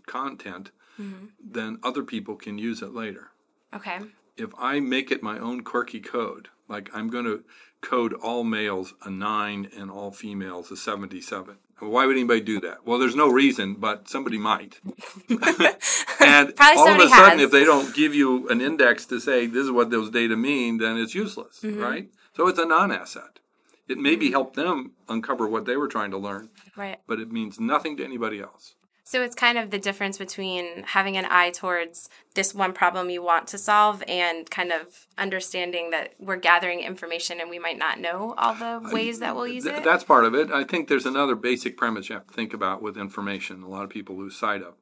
content, 0.08 0.72
mm-hmm. 0.98 1.26
then 1.44 1.80
other 1.84 2.04
people 2.04 2.38
can 2.38 2.58
use 2.58 2.82
it 2.82 2.94
later. 2.94 3.32
Okay. 3.74 4.00
If 4.38 4.52
I 4.58 4.80
make 4.80 5.12
it 5.12 5.22
my 5.22 5.38
own 5.38 5.64
quirky 5.64 6.00
code, 6.00 6.48
like 6.70 6.90
I'm 6.94 7.10
going 7.10 7.26
to 7.26 7.44
code 7.82 8.14
all 8.14 8.44
males 8.44 8.94
a 9.04 9.10
9 9.10 9.70
and 9.78 9.92
all 9.92 10.12
females 10.12 10.72
a 10.72 10.78
77. 10.78 11.58
Why 11.80 12.06
would 12.06 12.18
anybody 12.18 12.42
do 12.42 12.60
that? 12.62 12.86
Well, 12.86 13.00
there's 13.00 13.16
no 13.16 13.30
reason, 13.30 13.76
but 13.76 14.10
somebody 14.10 14.38
might. 14.38 14.80
and 15.30 16.54
all 16.60 16.90
of 16.90 17.00
a 17.00 17.08
sudden, 17.08 17.40
has. 17.40 17.42
if 17.42 17.52
they 17.52 17.64
don't 17.64 17.96
give 17.96 18.14
you 18.14 18.50
an 18.50 18.60
index 18.60 19.06
to 19.08 19.20
say 19.20 19.46
this 19.46 19.64
is 19.64 19.72
what 19.72 19.90
those 19.90 20.10
data 20.10 20.36
mean, 20.36 20.78
then 20.78 20.98
it's 20.98 21.16
useless, 21.16 21.62
mm-hmm. 21.62 21.80
right? 21.80 22.10
So 22.36 22.48
it's 22.48 22.60
a 22.60 22.66
non 22.66 22.92
asset. 22.92 23.40
It 23.88 23.98
maybe 23.98 24.26
mm-hmm. 24.26 24.34
helped 24.34 24.56
them 24.56 24.92
uncover 25.08 25.48
what 25.48 25.66
they 25.66 25.78
were 25.78 25.88
trying 25.88 26.12
to 26.12 26.18
learn, 26.18 26.50
right? 26.76 27.00
but 27.08 27.20
it 27.20 27.32
means 27.32 27.60
nothing 27.60 27.96
to 27.98 28.04
anybody 28.04 28.42
else. 28.42 28.76
So 29.10 29.24
it's 29.24 29.34
kind 29.34 29.58
of 29.58 29.72
the 29.72 29.80
difference 29.80 30.20
between 30.20 30.84
having 30.84 31.18
an 31.18 31.26
eye 31.32 31.50
towards 31.50 32.12
this 32.36 32.54
one 32.54 32.74
problem 32.74 33.10
you 33.10 33.24
want 33.24 33.48
to 33.48 33.58
solve 33.58 34.04
and 34.08 34.48
kind 34.52 34.72
of 34.72 35.08
understanding 35.18 35.90
that 35.90 36.14
we're 36.20 36.36
gathering 36.36 36.82
information 36.82 37.42
and 37.42 37.50
we 37.50 37.58
might 37.58 37.80
not 37.80 38.00
know 38.00 38.36
all 38.38 38.54
the 38.54 38.88
ways 38.94 39.18
that 39.18 39.36
we'll 39.36 39.48
use 39.48 39.66
it. 39.66 39.84
That's 39.84 40.04
part 40.04 40.26
of 40.26 40.36
it. 40.36 40.52
I 40.52 40.64
think 40.64 40.90
there's 40.90 41.08
another 41.08 41.34
basic 41.34 41.76
premise 41.76 42.10
you 42.10 42.18
have 42.18 42.28
to 42.28 42.34
think 42.36 42.54
about 42.54 42.84
with 42.84 42.98
information. 43.00 43.64
A 43.64 43.68
lot 43.68 43.84
of 43.84 43.90
people 43.90 44.16
lose 44.16 44.36
sight 44.36 44.62
of. 44.62 44.76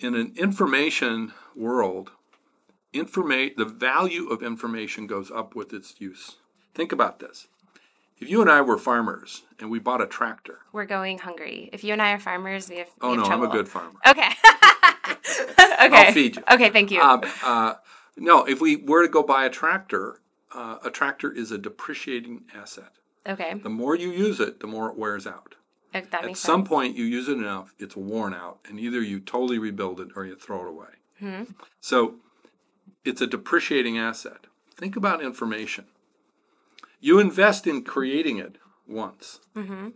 In 0.00 0.16
an 0.16 0.32
information 0.36 1.32
world, 1.54 2.10
informa- 2.92 3.54
the 3.54 3.64
value 3.64 4.30
of 4.30 4.42
information 4.42 5.06
goes 5.06 5.30
up 5.30 5.54
with 5.54 5.72
its 5.72 5.94
use. 6.00 6.38
Think 6.74 6.90
about 6.90 7.20
this. 7.20 7.46
If 8.22 8.30
you 8.30 8.40
and 8.40 8.48
I 8.48 8.60
were 8.60 8.78
farmers 8.78 9.42
and 9.58 9.68
we 9.68 9.80
bought 9.80 10.00
a 10.00 10.06
tractor, 10.06 10.60
we're 10.72 10.84
going 10.84 11.18
hungry. 11.18 11.68
If 11.72 11.82
you 11.82 11.92
and 11.92 12.00
I 12.00 12.12
are 12.12 12.20
farmers, 12.20 12.70
we 12.70 12.76
have. 12.76 12.86
We 12.86 12.92
oh 13.00 13.08
have 13.10 13.18
no, 13.18 13.24
trouble. 13.24 13.44
I'm 13.46 13.50
a 13.50 13.52
good 13.52 13.68
farmer. 13.68 13.98
Okay. 14.06 14.28
okay. 14.28 16.06
I'll 16.06 16.12
feed 16.12 16.36
you. 16.36 16.42
Okay, 16.52 16.70
thank 16.70 16.92
you. 16.92 17.00
Uh, 17.02 17.20
uh, 17.42 17.74
no, 18.16 18.44
if 18.44 18.60
we 18.60 18.76
were 18.76 19.02
to 19.02 19.08
go 19.08 19.24
buy 19.24 19.44
a 19.44 19.50
tractor, 19.50 20.20
uh, 20.54 20.78
a 20.84 20.90
tractor 20.90 21.32
is 21.32 21.50
a 21.50 21.58
depreciating 21.58 22.42
asset. 22.54 22.92
Okay. 23.26 23.54
The 23.54 23.68
more 23.68 23.96
you 23.96 24.12
use 24.12 24.38
it, 24.38 24.60
the 24.60 24.68
more 24.68 24.88
it 24.88 24.96
wears 24.96 25.26
out. 25.26 25.56
At 25.92 26.12
some 26.12 26.34
sense. 26.34 26.68
point, 26.68 26.96
you 26.96 27.04
use 27.04 27.28
it 27.28 27.32
enough, 27.32 27.74
it's 27.78 27.96
worn 27.96 28.34
out, 28.34 28.60
and 28.68 28.78
either 28.78 29.02
you 29.02 29.18
totally 29.18 29.58
rebuild 29.58 30.00
it 30.00 30.08
or 30.14 30.24
you 30.24 30.36
throw 30.36 30.62
it 30.62 30.68
away. 30.68 30.86
hmm 31.18 31.52
So, 31.80 32.14
it's 33.04 33.20
a 33.20 33.26
depreciating 33.26 33.98
asset. 33.98 34.46
Think 34.76 34.96
about 34.96 35.22
information. 35.22 35.86
You 37.02 37.18
invest 37.18 37.66
in 37.66 37.82
creating 37.82 38.38
it 38.38 38.58
once. 38.86 39.40
Mm-hmm. 39.56 39.88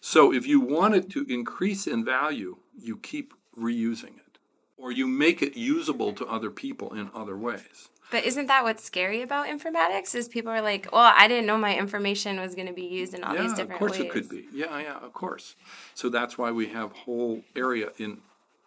So 0.00 0.34
if 0.34 0.44
you 0.44 0.60
want 0.60 0.96
it 0.96 1.08
to 1.10 1.24
increase 1.28 1.86
in 1.86 2.04
value, 2.04 2.56
you 2.76 2.96
keep 2.96 3.32
reusing 3.56 4.16
it, 4.16 4.38
or 4.76 4.90
you 4.90 5.06
make 5.06 5.40
it 5.40 5.56
usable 5.56 6.12
to 6.14 6.26
other 6.26 6.50
people 6.50 6.92
in 6.94 7.10
other 7.14 7.36
ways. 7.36 7.90
But 8.10 8.24
isn't 8.24 8.46
that 8.46 8.64
what's 8.64 8.82
scary 8.82 9.22
about 9.22 9.46
informatics? 9.46 10.16
Is 10.16 10.26
people 10.26 10.50
are 10.50 10.62
like, 10.62 10.88
"Well, 10.92 11.12
I 11.14 11.28
didn't 11.28 11.46
know 11.46 11.58
my 11.58 11.76
information 11.76 12.40
was 12.40 12.56
going 12.56 12.66
to 12.66 12.72
be 12.72 12.86
used 12.86 13.14
in 13.14 13.22
all 13.22 13.36
yeah, 13.36 13.42
these 13.42 13.52
different 13.52 13.80
ways." 13.80 13.90
of 13.92 13.96
course 13.96 13.98
ways. 13.98 14.08
it 14.08 14.12
could 14.12 14.28
be. 14.28 14.48
Yeah, 14.52 14.80
yeah, 14.80 14.98
of 14.98 15.12
course. 15.12 15.54
So 15.94 16.08
that's 16.08 16.36
why 16.36 16.50
we 16.50 16.68
have 16.68 16.90
whole 16.92 17.42
area 17.54 17.90
in 17.98 18.18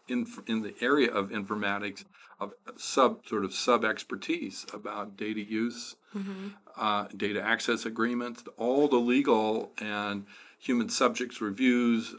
in 0.07 0.27
in 0.47 0.61
the 0.61 0.75
area 0.79 1.11
of 1.11 1.29
informatics 1.29 2.05
of 2.39 2.53
sub 2.77 3.25
sort 3.25 3.43
of 3.43 3.53
sub 3.53 3.83
expertise 3.83 4.65
about 4.73 5.17
data 5.17 5.41
use, 5.41 5.95
mm-hmm. 6.15 6.49
uh, 6.77 7.07
data 7.15 7.41
access 7.41 7.85
agreements, 7.85 8.43
all 8.57 8.87
the 8.87 8.97
legal 8.97 9.71
and 9.79 10.25
human 10.59 10.89
subjects 10.89 11.41
reviews 11.41 12.15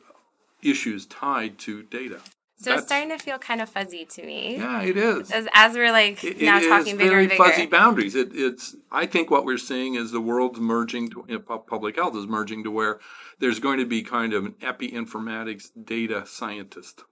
issues 0.63 1.07
tied 1.07 1.59
to 1.59 1.83
data. 1.85 2.21
So 2.57 2.71
That's, 2.71 2.83
it's 2.83 2.89
starting 2.89 3.09
to 3.09 3.19
feel 3.19 3.39
kind 3.39 3.61
of 3.61 3.69
fuzzy 3.69 4.05
to 4.05 4.25
me. 4.25 4.57
Yeah, 4.57 4.83
it 4.83 4.97
is. 4.97 5.33
As, 5.33 5.49
as 5.53 5.75
we're 5.75 5.91
like 5.91 6.23
it, 6.23 6.41
now 6.41 6.59
it 6.59 6.69
talking 6.69 6.97
bigger 6.97 7.19
and 7.19 7.29
bigger. 7.29 7.43
fuzzy 7.43 7.67
boundaries. 7.67 8.15
It, 8.15 8.31
it's. 8.35 8.77
I 8.93 9.05
think 9.07 9.33
what 9.33 9.45
we're 9.45 9.59
seeing 9.59 9.97
is 9.97 10.13
the 10.13 10.21
world's 10.21 10.61
merging 10.61 11.11
to 11.11 11.25
you 11.29 11.45
know, 11.49 11.59
public 11.59 11.97
health 11.97 12.15
is 12.15 12.29
merging 12.29 12.63
to 12.63 12.71
where 12.71 13.01
there's 13.41 13.59
going 13.59 13.79
to 13.79 13.87
be 13.87 14.03
kind 14.03 14.33
of 14.33 14.47
an 14.47 14.55
epi 14.63 14.93
informatics 14.93 15.71
data 15.85 16.25
scientist 16.25 17.03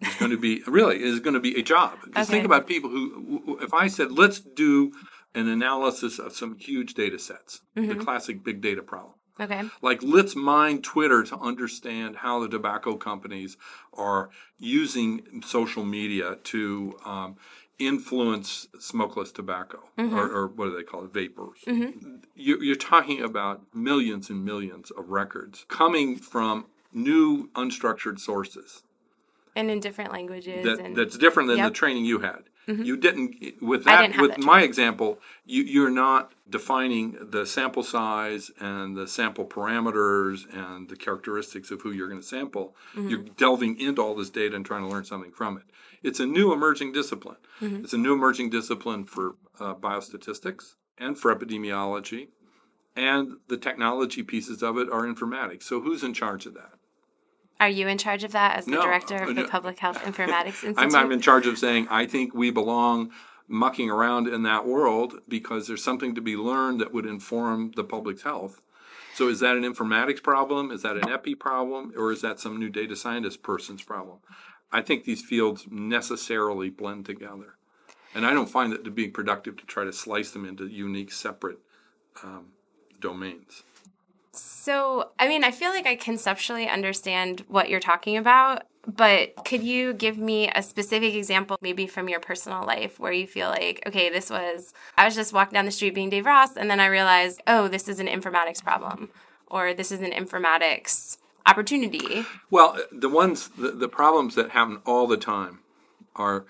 It's 0.00 0.16
going 0.18 0.30
to 0.30 0.38
be 0.38 0.62
really 0.66 1.02
is 1.02 1.20
going 1.20 1.34
to 1.34 1.40
be 1.40 1.58
a 1.58 1.62
job. 1.62 1.98
Just 2.14 2.30
okay. 2.30 2.38
think 2.38 2.44
about 2.44 2.66
people 2.66 2.90
who, 2.90 3.58
if 3.62 3.72
I 3.72 3.86
said, 3.86 4.12
let's 4.12 4.40
do 4.40 4.92
an 5.34 5.48
analysis 5.48 6.18
of 6.18 6.34
some 6.34 6.56
huge 6.58 6.94
data 6.94 7.18
sets, 7.18 7.62
mm-hmm. 7.76 7.88
the 7.88 7.96
classic 7.96 8.44
big 8.44 8.60
data 8.60 8.82
problem. 8.82 9.14
Okay. 9.40 9.62
Like, 9.82 10.00
let's 10.02 10.36
mine 10.36 10.80
Twitter 10.80 11.24
to 11.24 11.36
understand 11.38 12.16
how 12.16 12.40
the 12.40 12.48
tobacco 12.48 12.96
companies 12.96 13.56
are 13.92 14.30
using 14.58 15.42
social 15.44 15.84
media 15.84 16.36
to 16.44 16.96
um, 17.04 17.36
influence 17.80 18.68
smokeless 18.78 19.32
tobacco, 19.32 19.88
mm-hmm. 19.98 20.16
or, 20.16 20.30
or, 20.30 20.46
what 20.46 20.66
do 20.66 20.76
they 20.76 20.84
call 20.84 21.04
it, 21.04 21.12
vapors. 21.12 21.58
Mm-hmm. 21.66 22.16
You, 22.36 22.72
are 22.72 22.76
talking 22.76 23.22
about 23.22 23.62
millions 23.74 24.30
and 24.30 24.44
millions 24.44 24.92
of 24.92 25.10
records 25.10 25.64
coming 25.68 26.16
from 26.16 26.66
new 26.92 27.48
unstructured 27.56 28.20
sources 28.20 28.84
and 29.56 29.70
in 29.70 29.80
different 29.80 30.12
languages. 30.12 30.64
That, 30.64 30.78
and, 30.80 30.96
that's 30.96 31.18
different 31.18 31.48
than 31.48 31.58
yep. 31.58 31.68
the 31.68 31.74
training 31.74 32.04
you 32.04 32.20
had. 32.20 32.44
Mm-hmm. 32.68 32.82
You 32.82 32.96
didn't 32.96 33.62
with 33.62 33.84
that 33.84 34.18
with 34.18 34.32
that 34.32 34.40
my 34.40 34.62
example. 34.62 35.18
You, 35.44 35.62
you're 35.62 35.90
not 35.90 36.32
defining 36.48 37.16
the 37.20 37.44
sample 37.46 37.82
size 37.82 38.50
and 38.58 38.96
the 38.96 39.06
sample 39.06 39.44
parameters 39.44 40.46
and 40.52 40.88
the 40.88 40.96
characteristics 40.96 41.70
of 41.70 41.82
who 41.82 41.92
you're 41.92 42.08
going 42.08 42.20
to 42.20 42.26
sample. 42.26 42.74
Mm-hmm. 42.94 43.08
You're 43.08 43.24
delving 43.36 43.78
into 43.78 44.02
all 44.02 44.14
this 44.14 44.30
data 44.30 44.56
and 44.56 44.64
trying 44.64 44.82
to 44.82 44.88
learn 44.88 45.04
something 45.04 45.32
from 45.32 45.58
it. 45.58 45.64
It's 46.02 46.20
a 46.20 46.26
new 46.26 46.52
emerging 46.52 46.92
discipline. 46.92 47.36
Mm-hmm. 47.60 47.84
It's 47.84 47.92
a 47.92 47.98
new 47.98 48.14
emerging 48.14 48.50
discipline 48.50 49.04
for 49.04 49.36
uh, 49.60 49.74
biostatistics 49.74 50.74
and 50.98 51.18
for 51.18 51.34
epidemiology, 51.34 52.28
and 52.94 53.38
the 53.48 53.56
technology 53.56 54.22
pieces 54.22 54.62
of 54.62 54.78
it 54.78 54.88
are 54.90 55.02
informatics. 55.02 55.64
So 55.64 55.80
who's 55.80 56.04
in 56.04 56.14
charge 56.14 56.46
of 56.46 56.54
that? 56.54 56.74
Are 57.60 57.68
you 57.68 57.88
in 57.88 57.98
charge 57.98 58.24
of 58.24 58.32
that 58.32 58.56
as 58.56 58.64
the 58.64 58.72
no, 58.72 58.82
director 58.82 59.16
of 59.16 59.34
the 59.34 59.44
Public 59.44 59.78
Health 59.78 59.98
Informatics 60.04 60.64
Institute? 60.64 60.78
I'm, 60.78 60.94
I'm 60.94 61.12
in 61.12 61.20
charge 61.20 61.46
of 61.46 61.58
saying 61.58 61.86
I 61.90 62.06
think 62.06 62.34
we 62.34 62.50
belong 62.50 63.10
mucking 63.46 63.90
around 63.90 64.26
in 64.26 64.42
that 64.42 64.66
world 64.66 65.20
because 65.28 65.66
there's 65.66 65.84
something 65.84 66.14
to 66.14 66.20
be 66.20 66.36
learned 66.36 66.80
that 66.80 66.92
would 66.92 67.06
inform 67.06 67.72
the 67.76 67.84
public's 67.84 68.22
health. 68.22 68.60
So 69.14 69.28
is 69.28 69.40
that 69.40 69.56
an 69.56 69.62
informatics 69.62 70.22
problem? 70.22 70.70
Is 70.70 70.82
that 70.82 70.96
an 70.96 71.08
epi 71.08 71.34
problem? 71.34 71.92
Or 71.96 72.10
is 72.10 72.20
that 72.22 72.40
some 72.40 72.58
new 72.58 72.68
data 72.68 72.96
scientist 72.96 73.42
person's 73.42 73.82
problem? 73.82 74.18
I 74.72 74.82
think 74.82 75.04
these 75.04 75.22
fields 75.22 75.66
necessarily 75.70 76.68
blend 76.68 77.06
together. 77.06 77.54
And 78.14 78.26
I 78.26 78.32
don't 78.32 78.50
find 78.50 78.72
it 78.72 78.84
to 78.84 78.90
be 78.90 79.08
productive 79.08 79.56
to 79.58 79.66
try 79.66 79.84
to 79.84 79.92
slice 79.92 80.32
them 80.32 80.44
into 80.44 80.66
unique, 80.66 81.12
separate 81.12 81.58
um, 82.22 82.46
domains. 83.00 83.62
So, 84.64 85.10
I 85.18 85.28
mean, 85.28 85.44
I 85.44 85.50
feel 85.50 85.68
like 85.68 85.86
I 85.86 85.94
conceptually 85.94 86.66
understand 86.66 87.44
what 87.48 87.68
you're 87.68 87.80
talking 87.80 88.16
about, 88.16 88.62
but 88.86 89.44
could 89.44 89.62
you 89.62 89.92
give 89.92 90.16
me 90.16 90.50
a 90.54 90.62
specific 90.62 91.12
example, 91.12 91.58
maybe 91.60 91.86
from 91.86 92.08
your 92.08 92.18
personal 92.18 92.64
life, 92.64 92.98
where 92.98 93.12
you 93.12 93.26
feel 93.26 93.50
like, 93.50 93.82
okay, 93.86 94.08
this 94.08 94.30
was, 94.30 94.72
I 94.96 95.04
was 95.04 95.14
just 95.14 95.34
walking 95.34 95.52
down 95.52 95.66
the 95.66 95.70
street 95.70 95.94
being 95.94 96.08
Dave 96.08 96.24
Ross, 96.24 96.56
and 96.56 96.70
then 96.70 96.80
I 96.80 96.86
realized, 96.86 97.42
oh, 97.46 97.68
this 97.68 97.90
is 97.90 98.00
an 98.00 98.06
informatics 98.06 98.64
problem, 98.64 99.10
or 99.48 99.74
this 99.74 99.92
is 99.92 100.00
an 100.00 100.12
informatics 100.12 101.18
opportunity? 101.44 102.24
Well, 102.50 102.78
the 102.90 103.10
ones, 103.10 103.50
the, 103.50 103.72
the 103.72 103.88
problems 103.88 104.34
that 104.36 104.52
happen 104.52 104.80
all 104.86 105.06
the 105.06 105.18
time 105.18 105.58
are 106.16 106.46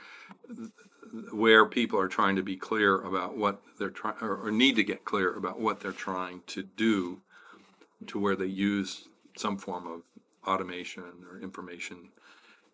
where 1.32 1.66
people 1.66 1.98
are 1.98 2.06
trying 2.06 2.36
to 2.36 2.44
be 2.44 2.54
clear 2.54 2.96
about 3.00 3.36
what 3.36 3.60
they're 3.80 3.90
trying, 3.90 4.18
or, 4.20 4.36
or 4.36 4.52
need 4.52 4.76
to 4.76 4.84
get 4.84 5.04
clear 5.04 5.34
about 5.34 5.58
what 5.58 5.80
they're 5.80 5.90
trying 5.90 6.42
to 6.46 6.62
do 6.62 7.22
to 8.08 8.18
where 8.18 8.36
they 8.36 8.46
use 8.46 9.08
some 9.36 9.56
form 9.58 9.86
of 9.86 10.02
automation 10.46 11.04
or 11.30 11.40
information 11.40 12.10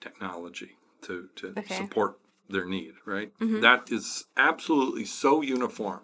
technology 0.00 0.76
to, 1.02 1.28
to 1.36 1.54
Okay. 1.56 1.74
support 1.74 2.18
their 2.48 2.64
need, 2.64 2.94
right? 3.04 3.32
That 3.40 3.90
is 3.90 4.24
absolutely 4.36 5.04
so 5.04 5.40
uniform. 5.40 6.00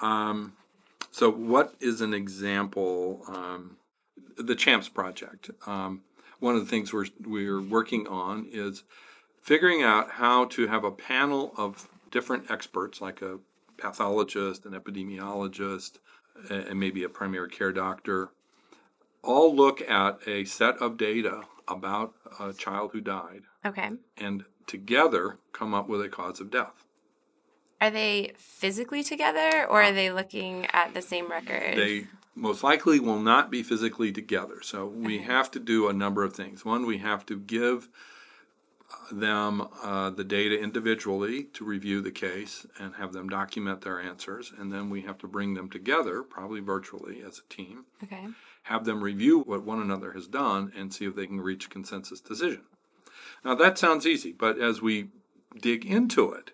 Um, 0.00 0.54
so, 1.10 1.30
what 1.30 1.74
is 1.80 2.00
an 2.00 2.14
example? 2.14 3.22
Um, 3.28 3.76
the 4.36 4.54
Champs 4.54 4.88
Project. 4.88 5.50
Um, 5.66 6.02
one 6.40 6.54
of 6.56 6.60
the 6.64 6.66
things 6.70 6.92
we're, 6.92 7.06
we're 7.24 7.60
working 7.60 8.06
on 8.08 8.46
is 8.50 8.82
figuring 9.40 9.82
out 9.82 10.12
how 10.12 10.46
to 10.46 10.66
have 10.66 10.84
a 10.84 10.90
panel 10.90 11.52
of 11.56 11.88
different 12.10 12.50
experts, 12.50 13.00
like 13.00 13.22
a 13.22 13.38
pathologist, 13.76 14.64
an 14.64 14.72
epidemiologist, 14.72 15.98
and 16.50 16.78
maybe 16.78 17.02
a 17.04 17.08
primary 17.08 17.48
care 17.48 17.72
doctor, 17.72 18.30
all 19.22 19.54
look 19.54 19.80
at 19.82 20.18
a 20.26 20.44
set 20.44 20.76
of 20.78 20.96
data 20.96 21.42
about 21.68 22.14
a 22.40 22.52
child 22.52 22.90
who 22.92 23.00
died 23.00 23.42
Okay. 23.64 23.90
and 24.16 24.44
together 24.66 25.38
come 25.52 25.74
up 25.74 25.88
with 25.88 26.00
a 26.00 26.08
cause 26.08 26.40
of 26.40 26.50
death. 26.50 26.84
Are 27.80 27.90
they 27.90 28.32
physically 28.36 29.02
together, 29.02 29.66
or 29.68 29.82
are 29.82 29.92
they 29.92 30.10
looking 30.12 30.66
at 30.72 30.94
the 30.94 31.02
same 31.02 31.28
record? 31.28 31.76
They 31.76 32.06
most 32.34 32.62
likely 32.62 33.00
will 33.00 33.20
not 33.20 33.50
be 33.50 33.62
physically 33.62 34.12
together. 34.12 34.62
So 34.62 34.86
we 34.86 35.18
have 35.18 35.50
to 35.50 35.58
do 35.58 35.88
a 35.88 35.92
number 35.92 36.22
of 36.22 36.32
things. 36.32 36.64
One, 36.64 36.86
we 36.86 36.98
have 36.98 37.26
to 37.26 37.38
give 37.38 37.88
them 39.10 39.68
uh, 39.82 40.10
the 40.10 40.24
data 40.24 40.58
individually 40.58 41.44
to 41.54 41.64
review 41.64 42.00
the 42.00 42.10
case 42.10 42.66
and 42.78 42.94
have 42.96 43.12
them 43.12 43.28
document 43.28 43.82
their 43.82 44.00
answers. 44.00 44.52
And 44.56 44.72
then 44.72 44.90
we 44.90 45.02
have 45.02 45.18
to 45.18 45.28
bring 45.28 45.54
them 45.54 45.68
together, 45.68 46.22
probably 46.22 46.60
virtually 46.60 47.22
as 47.22 47.38
a 47.38 47.54
team, 47.54 47.84
okay. 48.02 48.28
have 48.64 48.84
them 48.84 49.02
review 49.02 49.40
what 49.40 49.64
one 49.64 49.80
another 49.80 50.12
has 50.12 50.26
done 50.26 50.72
and 50.76 50.92
see 50.92 51.04
if 51.06 51.14
they 51.14 51.26
can 51.26 51.40
reach 51.40 51.66
a 51.66 51.70
consensus 51.70 52.20
decision. 52.20 52.62
Now 53.44 53.54
that 53.56 53.78
sounds 53.78 54.06
easy, 54.06 54.32
but 54.32 54.58
as 54.58 54.80
we 54.80 55.08
dig 55.60 55.84
into 55.84 56.32
it, 56.32 56.52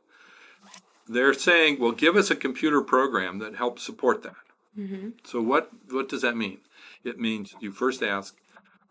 they're 1.07 1.35
saying, 1.35 1.78
well, 1.80 1.92
give 1.92 2.16
us 2.16 2.30
a 2.30 2.37
computer 2.37 2.83
program 2.83 3.38
that 3.38 3.57
helps 3.57 3.83
support 3.83 4.23
that. 4.23 4.35
So 5.25 5.40
what 5.40 5.71
what 5.90 6.09
does 6.09 6.23
that 6.23 6.37
mean? 6.37 6.59
It 7.04 7.18
means 7.18 7.54
you 7.61 7.73
first 7.73 8.02
ask, 8.02 8.37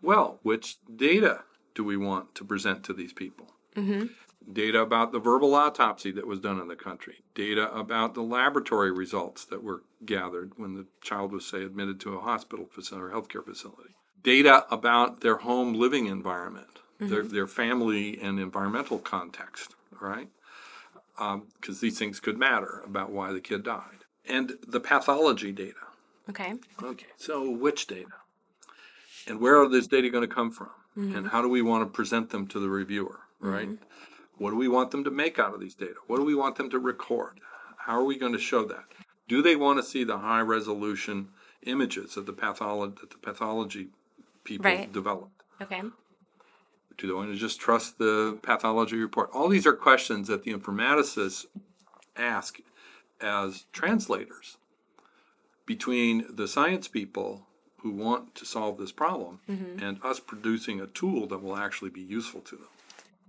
well, 0.02 0.38
which 0.42 0.76
data 0.94 1.44
do 1.78 1.84
we 1.84 1.96
want 1.96 2.34
to 2.34 2.44
present 2.44 2.82
to 2.82 2.92
these 2.92 3.12
people? 3.12 3.52
Mm-hmm. 3.76 4.06
Data 4.52 4.80
about 4.80 5.12
the 5.12 5.20
verbal 5.20 5.54
autopsy 5.54 6.10
that 6.10 6.26
was 6.26 6.40
done 6.40 6.58
in 6.58 6.66
the 6.66 6.74
country. 6.74 7.22
Data 7.36 7.72
about 7.72 8.14
the 8.14 8.20
laboratory 8.20 8.90
results 8.90 9.44
that 9.44 9.62
were 9.62 9.84
gathered 10.04 10.54
when 10.56 10.74
the 10.74 10.86
child 11.00 11.30
was, 11.30 11.46
say, 11.46 11.62
admitted 11.62 12.00
to 12.00 12.16
a 12.16 12.20
hospital 12.20 12.66
facility 12.66 13.06
or 13.06 13.10
healthcare 13.10 13.44
facility. 13.44 13.94
Data 14.24 14.66
about 14.72 15.20
their 15.20 15.36
home 15.36 15.74
living 15.74 16.06
environment, 16.06 16.80
their, 16.98 17.22
mm-hmm. 17.22 17.32
their 17.32 17.46
family 17.46 18.20
and 18.20 18.40
environmental 18.40 18.98
context, 18.98 19.76
right? 20.00 20.30
Um, 21.16 21.46
because 21.60 21.78
these 21.78 21.96
things 21.96 22.18
could 22.18 22.38
matter 22.38 22.82
about 22.84 23.12
why 23.12 23.32
the 23.32 23.40
kid 23.40 23.62
died. 23.62 24.04
And 24.26 24.54
the 24.66 24.80
pathology 24.80 25.52
data. 25.52 25.86
Okay. 26.28 26.54
Okay, 26.82 27.06
so 27.16 27.48
which 27.48 27.86
data? 27.86 28.16
And 29.28 29.40
where 29.40 29.60
are 29.60 29.68
this 29.68 29.86
data 29.86 30.10
going 30.10 30.28
to 30.28 30.34
come 30.34 30.50
from? 30.50 30.70
And 30.98 31.14
mm-hmm. 31.14 31.26
how 31.26 31.42
do 31.42 31.48
we 31.48 31.62
want 31.62 31.82
to 31.82 31.86
present 31.86 32.30
them 32.30 32.48
to 32.48 32.58
the 32.58 32.68
reviewer, 32.68 33.20
right? 33.38 33.68
Mm-hmm. 33.68 33.84
What 34.38 34.50
do 34.50 34.56
we 34.56 34.66
want 34.66 34.90
them 34.90 35.04
to 35.04 35.12
make 35.12 35.38
out 35.38 35.54
of 35.54 35.60
these 35.60 35.76
data? 35.76 35.94
What 36.08 36.16
do 36.16 36.24
we 36.24 36.34
want 36.34 36.56
them 36.56 36.70
to 36.70 36.78
record? 36.80 37.38
How 37.76 38.00
are 38.00 38.04
we 38.04 38.18
going 38.18 38.32
to 38.32 38.38
show 38.38 38.64
that? 38.64 38.84
Do 39.28 39.40
they 39.40 39.54
want 39.54 39.78
to 39.78 39.84
see 39.84 40.02
the 40.02 40.18
high 40.18 40.40
resolution 40.40 41.28
images 41.64 42.16
of 42.16 42.26
the 42.26 42.32
pathology 42.32 42.96
that 43.00 43.10
the 43.10 43.18
pathology 43.18 43.90
people 44.42 44.64
Right. 44.64 44.92
developed? 44.92 45.44
Okay. 45.62 45.82
Do 46.96 47.06
they 47.06 47.12
want 47.12 47.30
to 47.30 47.38
just 47.38 47.60
trust 47.60 47.98
the 47.98 48.36
pathology 48.42 48.96
report? 48.96 49.30
All 49.32 49.48
these 49.48 49.68
are 49.68 49.74
questions 49.74 50.26
that 50.26 50.42
the 50.42 50.52
informaticists 50.52 51.46
ask 52.16 52.58
as 53.20 53.66
translators 53.72 54.56
between 55.64 56.26
the 56.28 56.48
science 56.48 56.88
people 56.88 57.46
who 57.82 57.90
want 57.90 58.34
to 58.34 58.44
solve 58.44 58.78
this 58.78 58.92
problem 58.92 59.40
and 59.48 59.98
us 60.02 60.20
producing 60.20 60.80
a 60.80 60.86
tool 60.86 61.26
that 61.28 61.42
will 61.42 61.56
actually 61.56 61.90
be 61.90 62.00
useful 62.00 62.40
to 62.40 62.56
them. 62.56 62.68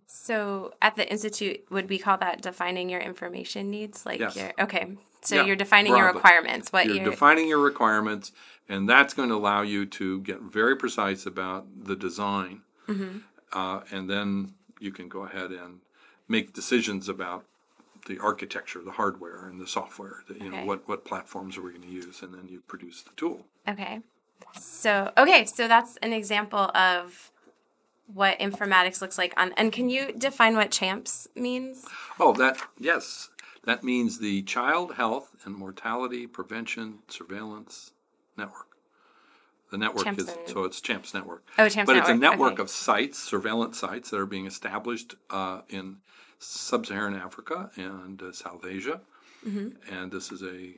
So 0.08 0.74
at 0.82 0.96
the 0.96 1.10
institute, 1.10 1.66
would 1.70 1.88
we 1.88 2.00
call 2.00 2.18
that 2.18 2.42
defining 2.42 2.90
your 2.90 3.00
information 3.00 3.70
needs? 3.70 4.06
Like 4.06 4.20
Yes. 4.20 4.36
your 4.36 4.52
okay. 4.60 4.98
So 5.22 5.36
Yeah, 5.36 5.46
you're 5.46 5.56
defining 5.56 5.96
your 5.96 6.08
requirements. 6.08 6.72
What 6.72 6.86
You're 6.86 6.96
you're 6.96 7.12
defining 7.12 7.48
your 7.48 7.60
requirements, 7.60 8.32
and 8.68 8.90
that's 8.90 9.14
going 9.14 9.30
to 9.30 9.36
allow 9.36 9.62
you 9.62 9.86
to 9.86 10.22
get 10.22 10.42
very 10.42 10.76
precise 10.76 11.26
about 11.26 11.68
the 11.86 11.96
design, 11.96 12.62
uh, 13.54 13.82
and 13.92 14.10
then 14.10 14.54
you 14.80 14.92
can 14.92 15.10
go 15.10 15.26
ahead 15.26 15.52
and 15.52 15.82
make 16.28 16.54
decisions 16.54 17.10
about 17.10 17.44
the 18.08 18.18
architecture, 18.18 18.82
the 18.82 18.92
hardware, 18.92 19.46
and 19.46 19.60
the 19.60 19.68
software. 19.68 20.24
That, 20.28 20.42
you 20.42 20.50
know 20.50 20.64
what 20.66 20.88
what 20.88 21.06
platforms 21.06 21.58
are 21.58 21.62
we 21.62 21.72
going 21.72 21.84
to 21.84 21.90
use, 21.90 22.22
and 22.24 22.34
then 22.34 22.48
you 22.48 22.62
produce 22.66 23.02
the 23.04 23.12
tool. 23.16 23.46
Okay. 23.68 24.00
So, 24.58 25.12
okay, 25.18 25.46
so 25.46 25.68
that's 25.68 25.98
an 25.98 26.14
example 26.14 26.72
of 26.76 27.32
what 28.14 28.40
informatics 28.40 29.02
looks 29.02 29.18
like 29.18 29.34
on 29.38 29.54
and 29.56 29.72
can 29.72 29.90
you 29.90 30.12
define 30.12 30.56
what 30.56 30.72
champs 30.72 31.28
means? 31.36 31.86
Oh, 32.20 32.34
that 32.34 32.58
yes, 32.80 33.30
that 33.66 33.84
means 33.84 34.20
the 34.20 34.42
Child 34.44 34.96
Health 34.96 35.36
and 35.46 35.56
Mortality 35.56 36.26
Prevention 36.26 37.00
Surveillance 37.08 37.92
Network. 38.38 38.66
The 39.72 39.78
network 39.78 40.06
Champs 40.06 40.24
is 40.24 40.38
so 40.48 40.64
it's 40.64 40.82
Champs 40.82 41.14
Network. 41.14 41.44
Oh, 41.60 41.70
Champs 41.70 41.88
but 41.88 41.98
it's 41.98 42.10
a 42.10 42.16
Network, 42.16 42.32
network 42.32 42.54
okay. 42.54 42.62
of 42.64 42.70
sites, 42.72 43.20
surveillance 43.20 43.78
sites 43.78 44.10
that 44.10 44.18
are 44.18 44.26
being 44.26 44.48
established 44.48 45.14
uh, 45.30 45.62
in 45.70 45.98
sub-Saharan 46.40 47.16
Africa 47.16 47.70
and 47.76 48.22
uh, 48.22 48.32
South 48.32 48.66
Asia, 48.66 49.02
Mm-hmm. 49.48 49.94
and 49.94 50.12
this 50.12 50.34
is 50.34 50.42
a 50.44 50.74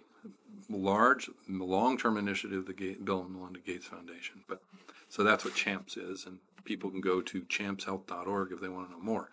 large, 0.72 1.30
long-term 1.48 2.18
initiative 2.18 2.66
the 2.66 2.74
Ga- 2.74 2.98
Bill 3.04 3.22
and 3.24 3.34
Melinda 3.36 3.60
Gates 3.60 3.86
Foundation. 3.86 4.44
But 4.48 4.62
so 5.10 5.24
that's 5.24 5.44
what 5.46 5.56
Champs 5.56 5.98
is, 5.98 6.26
and 6.26 6.40
people 6.64 6.90
can 6.90 7.02
go 7.02 7.22
to 7.22 7.42
champshealth.org 7.42 8.52
if 8.52 8.62
they 8.62 8.68
want 8.70 8.88
to 8.90 8.94
know 8.94 9.02
more. 9.04 9.30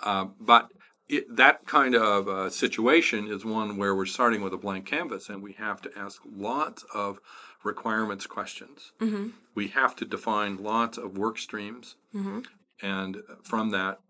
Uh, 0.00 0.26
but 0.38 0.70
it, 1.08 1.34
that 1.36 1.66
kind 1.66 1.94
of 1.94 2.28
uh, 2.28 2.50
situation 2.50 3.26
is 3.26 3.44
one 3.44 3.76
where 3.76 3.94
we're 3.94 4.06
starting 4.06 4.42
with 4.42 4.52
a 4.52 4.58
blank 4.58 4.86
canvas 4.86 5.28
and 5.28 5.42
we 5.42 5.52
have 5.54 5.80
to 5.82 5.90
ask 5.98 6.22
lots 6.30 6.84
of 6.94 7.18
requirements 7.64 8.26
questions. 8.26 8.92
We 9.54 9.68
have 9.68 9.96
to 9.96 10.04
define 10.04 10.62
lots 10.62 10.98
of 10.98 11.18
work 11.18 11.38
streams 11.38 11.96
and 12.82 13.16
from 13.42 13.70
that 13.70 14.00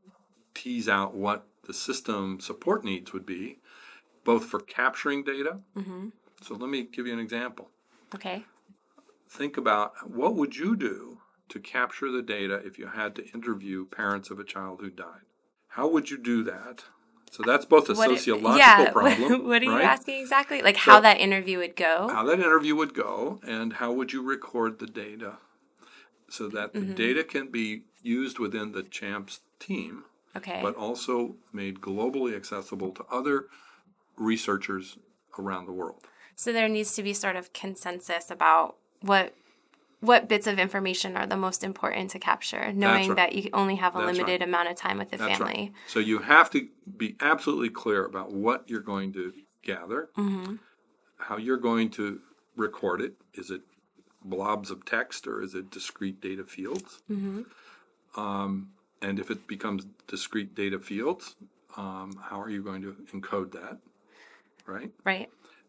tease 0.55 0.89
out 0.89 1.15
what 1.15 1.47
the 1.67 1.73
system 1.75 2.41
support 2.41 2.85
needs 2.85 3.13
would 3.13 3.25
be, 3.27 3.59
both 4.25 4.45
for 4.47 4.61
capturing 4.61 5.25
data. 5.25 5.61
So 6.43 6.55
let 6.55 6.71
me 6.71 6.83
give 6.85 7.07
you 7.07 7.13
an 7.13 7.19
example 7.19 7.71
Okay. 8.15 8.45
think 9.29 9.57
about 9.57 9.93
what 10.11 10.35
would 10.35 10.57
you 10.57 10.75
do 10.77 11.19
to 11.51 11.61
capture 11.61 12.11
the 12.11 12.23
data 12.23 12.61
if 12.65 12.79
you 12.79 12.87
had 12.89 13.15
to 13.17 13.27
interview 13.35 13.85
parents 13.87 14.31
of 14.31 14.39
a 14.39 14.45
child 14.45 14.81
who 14.81 14.89
died 14.91 15.27
how 15.69 15.87
would 15.87 16.11
you 16.11 16.17
do 16.19 16.43
that 16.43 16.85
so 17.31 17.43
that's 17.43 17.65
both 17.67 17.89
a 17.91 17.95
What 17.95 18.11
it- 18.11 18.17
sociological 18.19 18.85
yeah, 18.87 18.91
problem 18.93 19.47
what 19.47 19.63
are 19.63 19.67
you 19.67 19.71
right? 19.73 19.85
asking 19.85 20.21
exactly? 20.21 20.63
Like 20.63 20.77
how 20.79 20.99
that 21.01 21.19
interview 21.21 21.59
would 21.59 21.77
go? 21.77 22.09
how 22.11 22.25
that 22.25 22.41
interview 22.41 22.75
would 22.75 22.95
go 22.95 23.39
and 23.47 23.75
how 23.75 23.93
would 23.93 24.13
you 24.13 24.23
record 24.23 24.79
the 24.79 24.87
data 24.87 25.39
so 26.29 26.49
that 26.49 26.73
Mm-hmm. 26.75 26.89
the 26.89 26.95
data 26.95 27.23
can 27.25 27.49
be 27.51 27.83
used 28.03 28.39
within 28.39 28.73
the 28.73 28.83
champs 28.83 29.41
team 29.59 30.05
okay. 30.37 30.61
but 30.63 30.75
also 30.75 31.37
made 31.53 31.81
globally 31.81 32.35
accessible 32.35 32.93
to 32.93 33.05
other 33.11 33.47
researchers 34.21 34.99
around 35.39 35.65
the 35.67 35.73
world 35.73 36.05
So 36.37 36.53
there 36.53 36.69
needs 36.69 36.95
to 36.97 37.03
be 37.03 37.13
sort 37.15 37.37
of 37.37 37.53
consensus 37.53 38.31
about 38.31 38.77
what 39.01 39.35
what 40.01 40.29
bits 40.29 40.47
of 40.47 40.59
information 40.59 41.15
are 41.15 41.27
the 41.27 41.37
most 41.37 41.63
important 41.63 42.11
to 42.13 42.19
capture, 42.19 42.73
knowing 42.73 43.09
right. 43.11 43.17
that 43.17 43.35
you 43.35 43.51
only 43.53 43.77
have 43.77 43.95
a 43.95 43.99
That's 43.99 44.13
limited 44.17 44.41
right. 44.41 44.49
amount 44.49 44.69
of 44.71 44.77
time 44.77 44.97
with 44.97 45.11
the 45.11 45.19
That's 45.19 45.37
family. 45.39 45.55
right. 45.55 45.73
So 45.89 45.99
you 45.99 46.21
have 46.21 46.49
to 46.53 46.69
be 46.97 47.17
absolutely 47.21 47.69
clear 47.69 48.07
about 48.07 48.33
what 48.33 48.65
you're 48.71 48.81
going 48.95 49.13
to 49.13 49.33
gather, 49.63 50.09
Mm-hmm. 50.17 50.55
how 51.19 51.37
you're 51.37 51.59
going 51.59 51.91
to 51.91 52.19
record 52.57 53.03
it. 53.03 53.13
Is 53.35 53.51
it 53.51 53.61
blobs 54.25 54.71
of 54.71 54.87
text 54.87 55.27
or 55.27 55.43
is 55.43 55.55
it 55.55 55.71
discrete 55.71 56.19
data 56.23 56.45
fields? 56.45 57.03
Um, 58.17 58.71
and 59.03 59.19
if 59.19 59.31
it 59.31 59.47
becomes 59.47 59.87
discrete 60.07 60.55
data 60.55 60.79
fields, 60.79 61.37
um, 61.77 62.19
how 62.31 62.41
are 62.41 62.49
you 62.51 62.63
going 62.63 62.81
to 62.83 62.97
encode 63.15 63.53
that? 63.53 63.79
Right? 64.71 64.91
Right. 65.05 65.29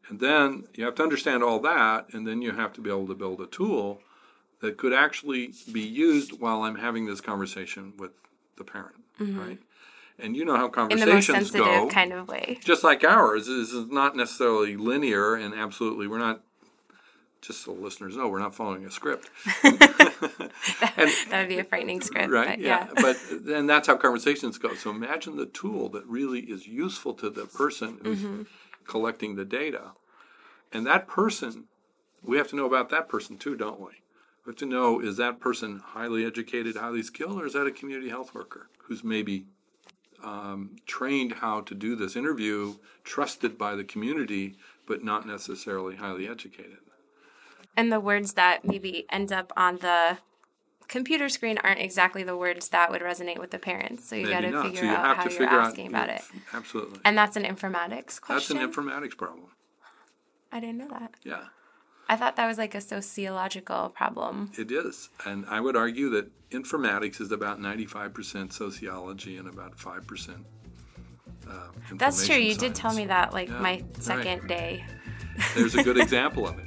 And 0.09 0.19
then 0.19 0.65
you 0.75 0.85
have 0.85 0.95
to 0.95 1.03
understand 1.03 1.43
all 1.43 1.59
that, 1.59 2.07
and 2.13 2.27
then 2.27 2.41
you 2.41 2.51
have 2.51 2.73
to 2.73 2.81
be 2.81 2.89
able 2.89 3.07
to 3.07 3.15
build 3.15 3.39
a 3.41 3.47
tool 3.47 4.01
that 4.59 4.77
could 4.77 4.93
actually 4.93 5.53
be 5.71 5.81
used 5.81 6.39
while 6.39 6.63
I'm 6.63 6.75
having 6.75 7.05
this 7.05 7.21
conversation 7.21 7.93
with 7.97 8.11
the 8.57 8.63
parent, 8.63 8.95
right? 9.19 9.59
And 10.19 10.35
you 10.35 10.45
know 10.45 10.55
how 10.55 10.67
Mm-hmm. 10.69 10.91
In 10.91 10.99
the 10.99 11.05
most 11.07 11.27
conversations 11.27 11.51
sensitive 11.51 11.65
go, 11.65 11.87
kind 11.89 12.13
of 12.13 12.27
way. 12.27 12.59
just 12.63 12.83
like 12.83 13.03
ours. 13.03 13.47
Is 13.47 13.73
not 13.89 14.15
necessarily 14.15 14.75
linear, 14.77 15.33
and 15.35 15.53
absolutely, 15.53 16.07
we're 16.07 16.19
not. 16.19 16.41
Just 17.41 17.63
so 17.63 17.71
listeners 17.73 18.15
know, 18.15 18.27
we're 18.27 18.37
not 18.37 18.53
following 18.53 18.85
a 18.85 18.91
script, 18.91 19.27
and 19.63 19.79
That 19.79 21.31
would 21.33 21.47
be 21.47 21.57
a 21.57 21.63
frightening 21.63 22.01
script. 22.01 22.29
right? 22.29 22.49
But 22.49 22.59
yeah. 22.59 22.87
yeah. 22.95 23.01
but 23.01 23.17
then 23.31 23.65
that's 23.65 23.87
how 23.87 23.97
conversations 23.97 24.59
go. 24.59 24.75
So 24.75 24.91
imagine 24.91 25.37
the 25.37 25.47
tool 25.47 25.89
that 25.89 26.05
really 26.05 26.41
is 26.41 26.67
useful 26.67 27.15
to 27.15 27.29
the 27.31 27.45
person 27.45 27.97
who's 28.03 28.19
Mm-hmm. 28.19 28.41
Collecting 28.87 29.35
the 29.35 29.45
data, 29.45 29.91
and 30.71 30.85
that 30.85 31.07
person, 31.07 31.65
we 32.23 32.37
have 32.37 32.47
to 32.49 32.55
know 32.55 32.65
about 32.65 32.89
that 32.89 33.09
person 33.09 33.37
too, 33.37 33.55
don't 33.55 33.79
we? 33.79 34.01
We 34.45 34.51
have 34.51 34.57
to 34.57 34.65
know 34.65 34.99
is 34.99 35.17
that 35.17 35.39
person 35.39 35.81
highly 35.83 36.25
educated, 36.25 36.75
highly 36.75 37.03
skilled, 37.03 37.41
or 37.41 37.45
is 37.45 37.53
that 37.53 37.67
a 37.67 37.71
community 37.71 38.09
health 38.09 38.33
worker 38.33 38.69
who's 38.85 39.03
maybe 39.03 39.45
um, 40.23 40.77
trained 40.85 41.33
how 41.33 41.61
to 41.61 41.75
do 41.75 41.95
this 41.95 42.15
interview, 42.15 42.75
trusted 43.03 43.57
by 43.57 43.75
the 43.75 43.83
community, 43.83 44.55
but 44.87 45.03
not 45.03 45.27
necessarily 45.27 45.95
highly 45.95 46.27
educated? 46.27 46.77
and 47.75 47.91
the 47.91 47.99
words 47.99 48.33
that 48.33 48.65
maybe 48.65 49.05
end 49.09 49.31
up 49.31 49.51
on 49.55 49.77
the 49.77 50.17
computer 50.91 51.29
screen 51.29 51.57
aren't 51.63 51.79
exactly 51.79 52.21
the 52.21 52.35
words 52.35 52.69
that 52.69 52.91
would 52.91 53.01
resonate 53.01 53.39
with 53.39 53.49
the 53.49 53.57
parents. 53.57 54.07
So 54.07 54.15
you 54.15 54.29
got 54.29 54.41
to 54.41 54.61
figure 54.61 54.81
so 54.81 54.87
out 54.87 55.17
how 55.17 55.29
you're 55.29 55.43
asking 55.45 55.87
out 55.87 56.03
about 56.03 56.09
it. 56.09 56.21
Absolutely. 56.53 56.99
And 57.05 57.17
that's 57.17 57.37
an 57.37 57.43
informatics 57.43 58.21
question. 58.21 58.57
That's 58.57 58.77
an 58.77 58.83
informatics 58.83 59.17
problem. 59.17 59.47
I 60.51 60.59
didn't 60.59 60.77
know 60.77 60.89
that. 60.89 61.13
Yeah. 61.23 61.45
I 62.09 62.17
thought 62.17 62.35
that 62.35 62.45
was 62.45 62.57
like 62.57 62.75
a 62.75 62.81
sociological 62.81 63.89
problem. 63.89 64.51
It 64.57 64.69
is. 64.69 65.09
And 65.25 65.45
I 65.47 65.61
would 65.61 65.77
argue 65.77 66.09
that 66.09 66.29
informatics 66.49 67.21
is 67.21 67.31
about 67.31 67.57
95% 67.57 68.51
sociology 68.51 69.37
and 69.37 69.47
about 69.47 69.77
5% 69.77 70.43
uh, 71.49 71.53
That's 71.93 72.27
true. 72.27 72.35
You 72.35 72.55
did 72.55 72.75
tell 72.75 72.93
me 72.93 73.05
that 73.05 73.31
like 73.31 73.47
Yeah, 73.47 73.59
my 73.59 73.71
right. 73.71 74.03
second 74.03 74.47
day. 74.47 74.83
There's 75.55 75.73
a 75.75 75.83
good 75.83 75.97
example 76.05 76.45
of 76.45 76.59
it. 76.59 76.65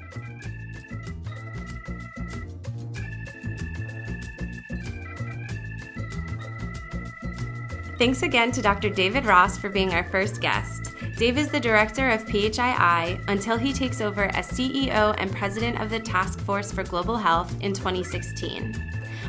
Thanks 7.96 8.24
again 8.24 8.50
to 8.52 8.60
Dr. 8.60 8.90
David 8.90 9.24
Ross 9.24 9.56
for 9.56 9.68
being 9.68 9.94
our 9.94 10.02
first 10.02 10.40
guest. 10.40 10.94
Dave 11.16 11.38
is 11.38 11.48
the 11.48 11.60
director 11.60 12.10
of 12.10 12.26
PHII 12.26 13.20
until 13.28 13.56
he 13.56 13.72
takes 13.72 14.00
over 14.00 14.24
as 14.34 14.48
CEO 14.48 15.14
and 15.16 15.30
president 15.30 15.80
of 15.80 15.90
the 15.90 16.00
Task 16.00 16.40
Force 16.40 16.72
for 16.72 16.82
Global 16.82 17.16
Health 17.16 17.54
in 17.60 17.72
2016. 17.72 18.74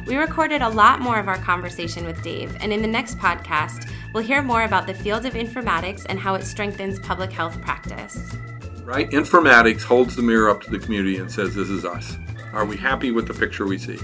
We 0.07 0.15
recorded 0.15 0.63
a 0.63 0.69
lot 0.69 0.99
more 0.99 1.19
of 1.19 1.27
our 1.27 1.37
conversation 1.37 2.05
with 2.05 2.23
Dave, 2.23 2.57
and 2.59 2.73
in 2.73 2.81
the 2.81 2.87
next 2.87 3.19
podcast, 3.19 3.87
we'll 4.13 4.23
hear 4.23 4.41
more 4.41 4.63
about 4.63 4.87
the 4.87 4.95
field 4.95 5.27
of 5.27 5.33
informatics 5.33 6.03
and 6.09 6.19
how 6.19 6.33
it 6.33 6.43
strengthens 6.43 6.97
public 6.97 7.31
health 7.31 7.61
practice. 7.61 8.35
Right? 8.83 9.09
Informatics 9.11 9.83
holds 9.83 10.15
the 10.15 10.23
mirror 10.23 10.49
up 10.49 10.61
to 10.61 10.71
the 10.71 10.79
community 10.79 11.17
and 11.17 11.31
says, 11.31 11.53
This 11.53 11.69
is 11.69 11.85
us. 11.85 12.17
Are 12.51 12.65
we 12.65 12.77
happy 12.77 13.11
with 13.11 13.27
the 13.27 13.33
picture 13.35 13.67
we 13.67 13.77
see? 13.77 13.99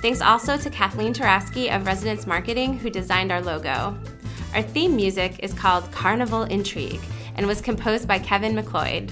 Thanks 0.00 0.20
also 0.20 0.56
to 0.56 0.70
Kathleen 0.70 1.12
Taraski 1.14 1.74
of 1.74 1.86
Residence 1.86 2.26
Marketing, 2.26 2.78
who 2.78 2.90
designed 2.90 3.32
our 3.32 3.40
logo. 3.40 3.98
Our 4.54 4.62
theme 4.62 4.94
music 4.94 5.40
is 5.40 5.52
called 5.52 5.90
Carnivale 5.90 6.44
Intrigue 6.44 7.00
and 7.34 7.46
was 7.46 7.60
composed 7.60 8.06
by 8.06 8.18
Kevin 8.18 8.54
MacLeod. 8.54 9.10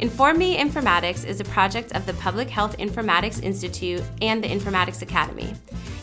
Inform 0.00 0.38
Me 0.38 0.56
Informatics 0.56 1.26
is 1.26 1.40
a 1.40 1.44
project 1.44 1.92
of 1.92 2.06
the 2.06 2.14
Public 2.14 2.48
Health 2.48 2.76
Informatics 2.78 3.42
Institute 3.42 4.02
and 4.22 4.42
the 4.42 4.48
Informatics 4.48 5.02
Academy. 5.02 5.54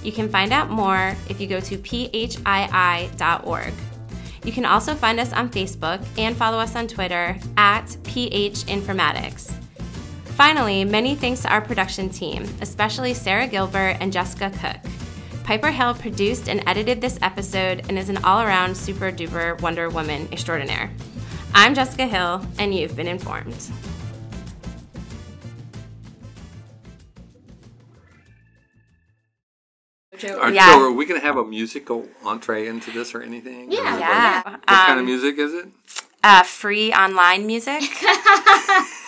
You 0.03 0.11
can 0.11 0.29
find 0.29 0.51
out 0.51 0.69
more 0.69 1.15
if 1.29 1.39
you 1.39 1.47
go 1.47 1.59
to 1.61 1.77
phii.org. 1.77 3.73
You 4.43 4.51
can 4.51 4.65
also 4.65 4.93
find 4.93 5.19
us 5.19 5.33
on 5.33 5.49
Facebook 5.49 6.05
and 6.17 6.37
follow 6.37 6.59
us 6.59 6.75
on 6.75 6.87
Twitter 6.87 7.37
at 7.57 7.97
PH 8.03 8.65
Informatics. 8.65 9.51
Finally, 10.35 10.83
many 10.83 11.15
thanks 11.15 11.41
to 11.43 11.49
our 11.49 11.61
production 11.61 12.09
team, 12.09 12.43
especially 12.61 13.13
Sarah 13.13 13.47
Gilbert 13.47 13.97
and 14.01 14.11
Jessica 14.11 14.51
Cook. 14.59 14.91
Piper 15.43 15.71
Hill 15.71 15.93
produced 15.93 16.49
and 16.49 16.61
edited 16.67 16.99
this 16.99 17.17
episode 17.21 17.85
and 17.87 17.97
is 17.97 18.09
an 18.09 18.17
all 18.17 18.41
around 18.41 18.75
super 18.75 19.11
duper 19.11 19.59
Wonder 19.61 19.89
Woman 19.89 20.27
extraordinaire. 20.31 20.91
I'm 21.53 21.73
Jessica 21.73 22.05
Hill, 22.05 22.45
and 22.59 22.73
you've 22.75 22.95
been 22.97 23.07
informed. 23.07 23.55
Are, 30.39 30.51
Yeah. 30.51 30.71
So 30.73 30.81
are 30.85 30.91
we 30.91 31.05
going 31.05 31.19
to 31.19 31.25
have 31.25 31.37
a 31.37 31.43
musical 31.45 32.07
entree 32.23 32.67
into 32.67 32.89
this 32.91 33.13
or 33.13 33.21
anything? 33.21 33.71
Yeah. 33.71 33.95
Or 33.95 33.99
Yeah. 33.99 34.41
What 34.43 34.65
kind 34.65 34.93
of 34.93 34.99
Um, 34.99 35.05
music 35.05 35.37
is 35.37 35.53
it? 35.53 35.67
uh, 36.23 36.43
free 36.43 36.93
online 36.93 37.45
music. 37.45 37.83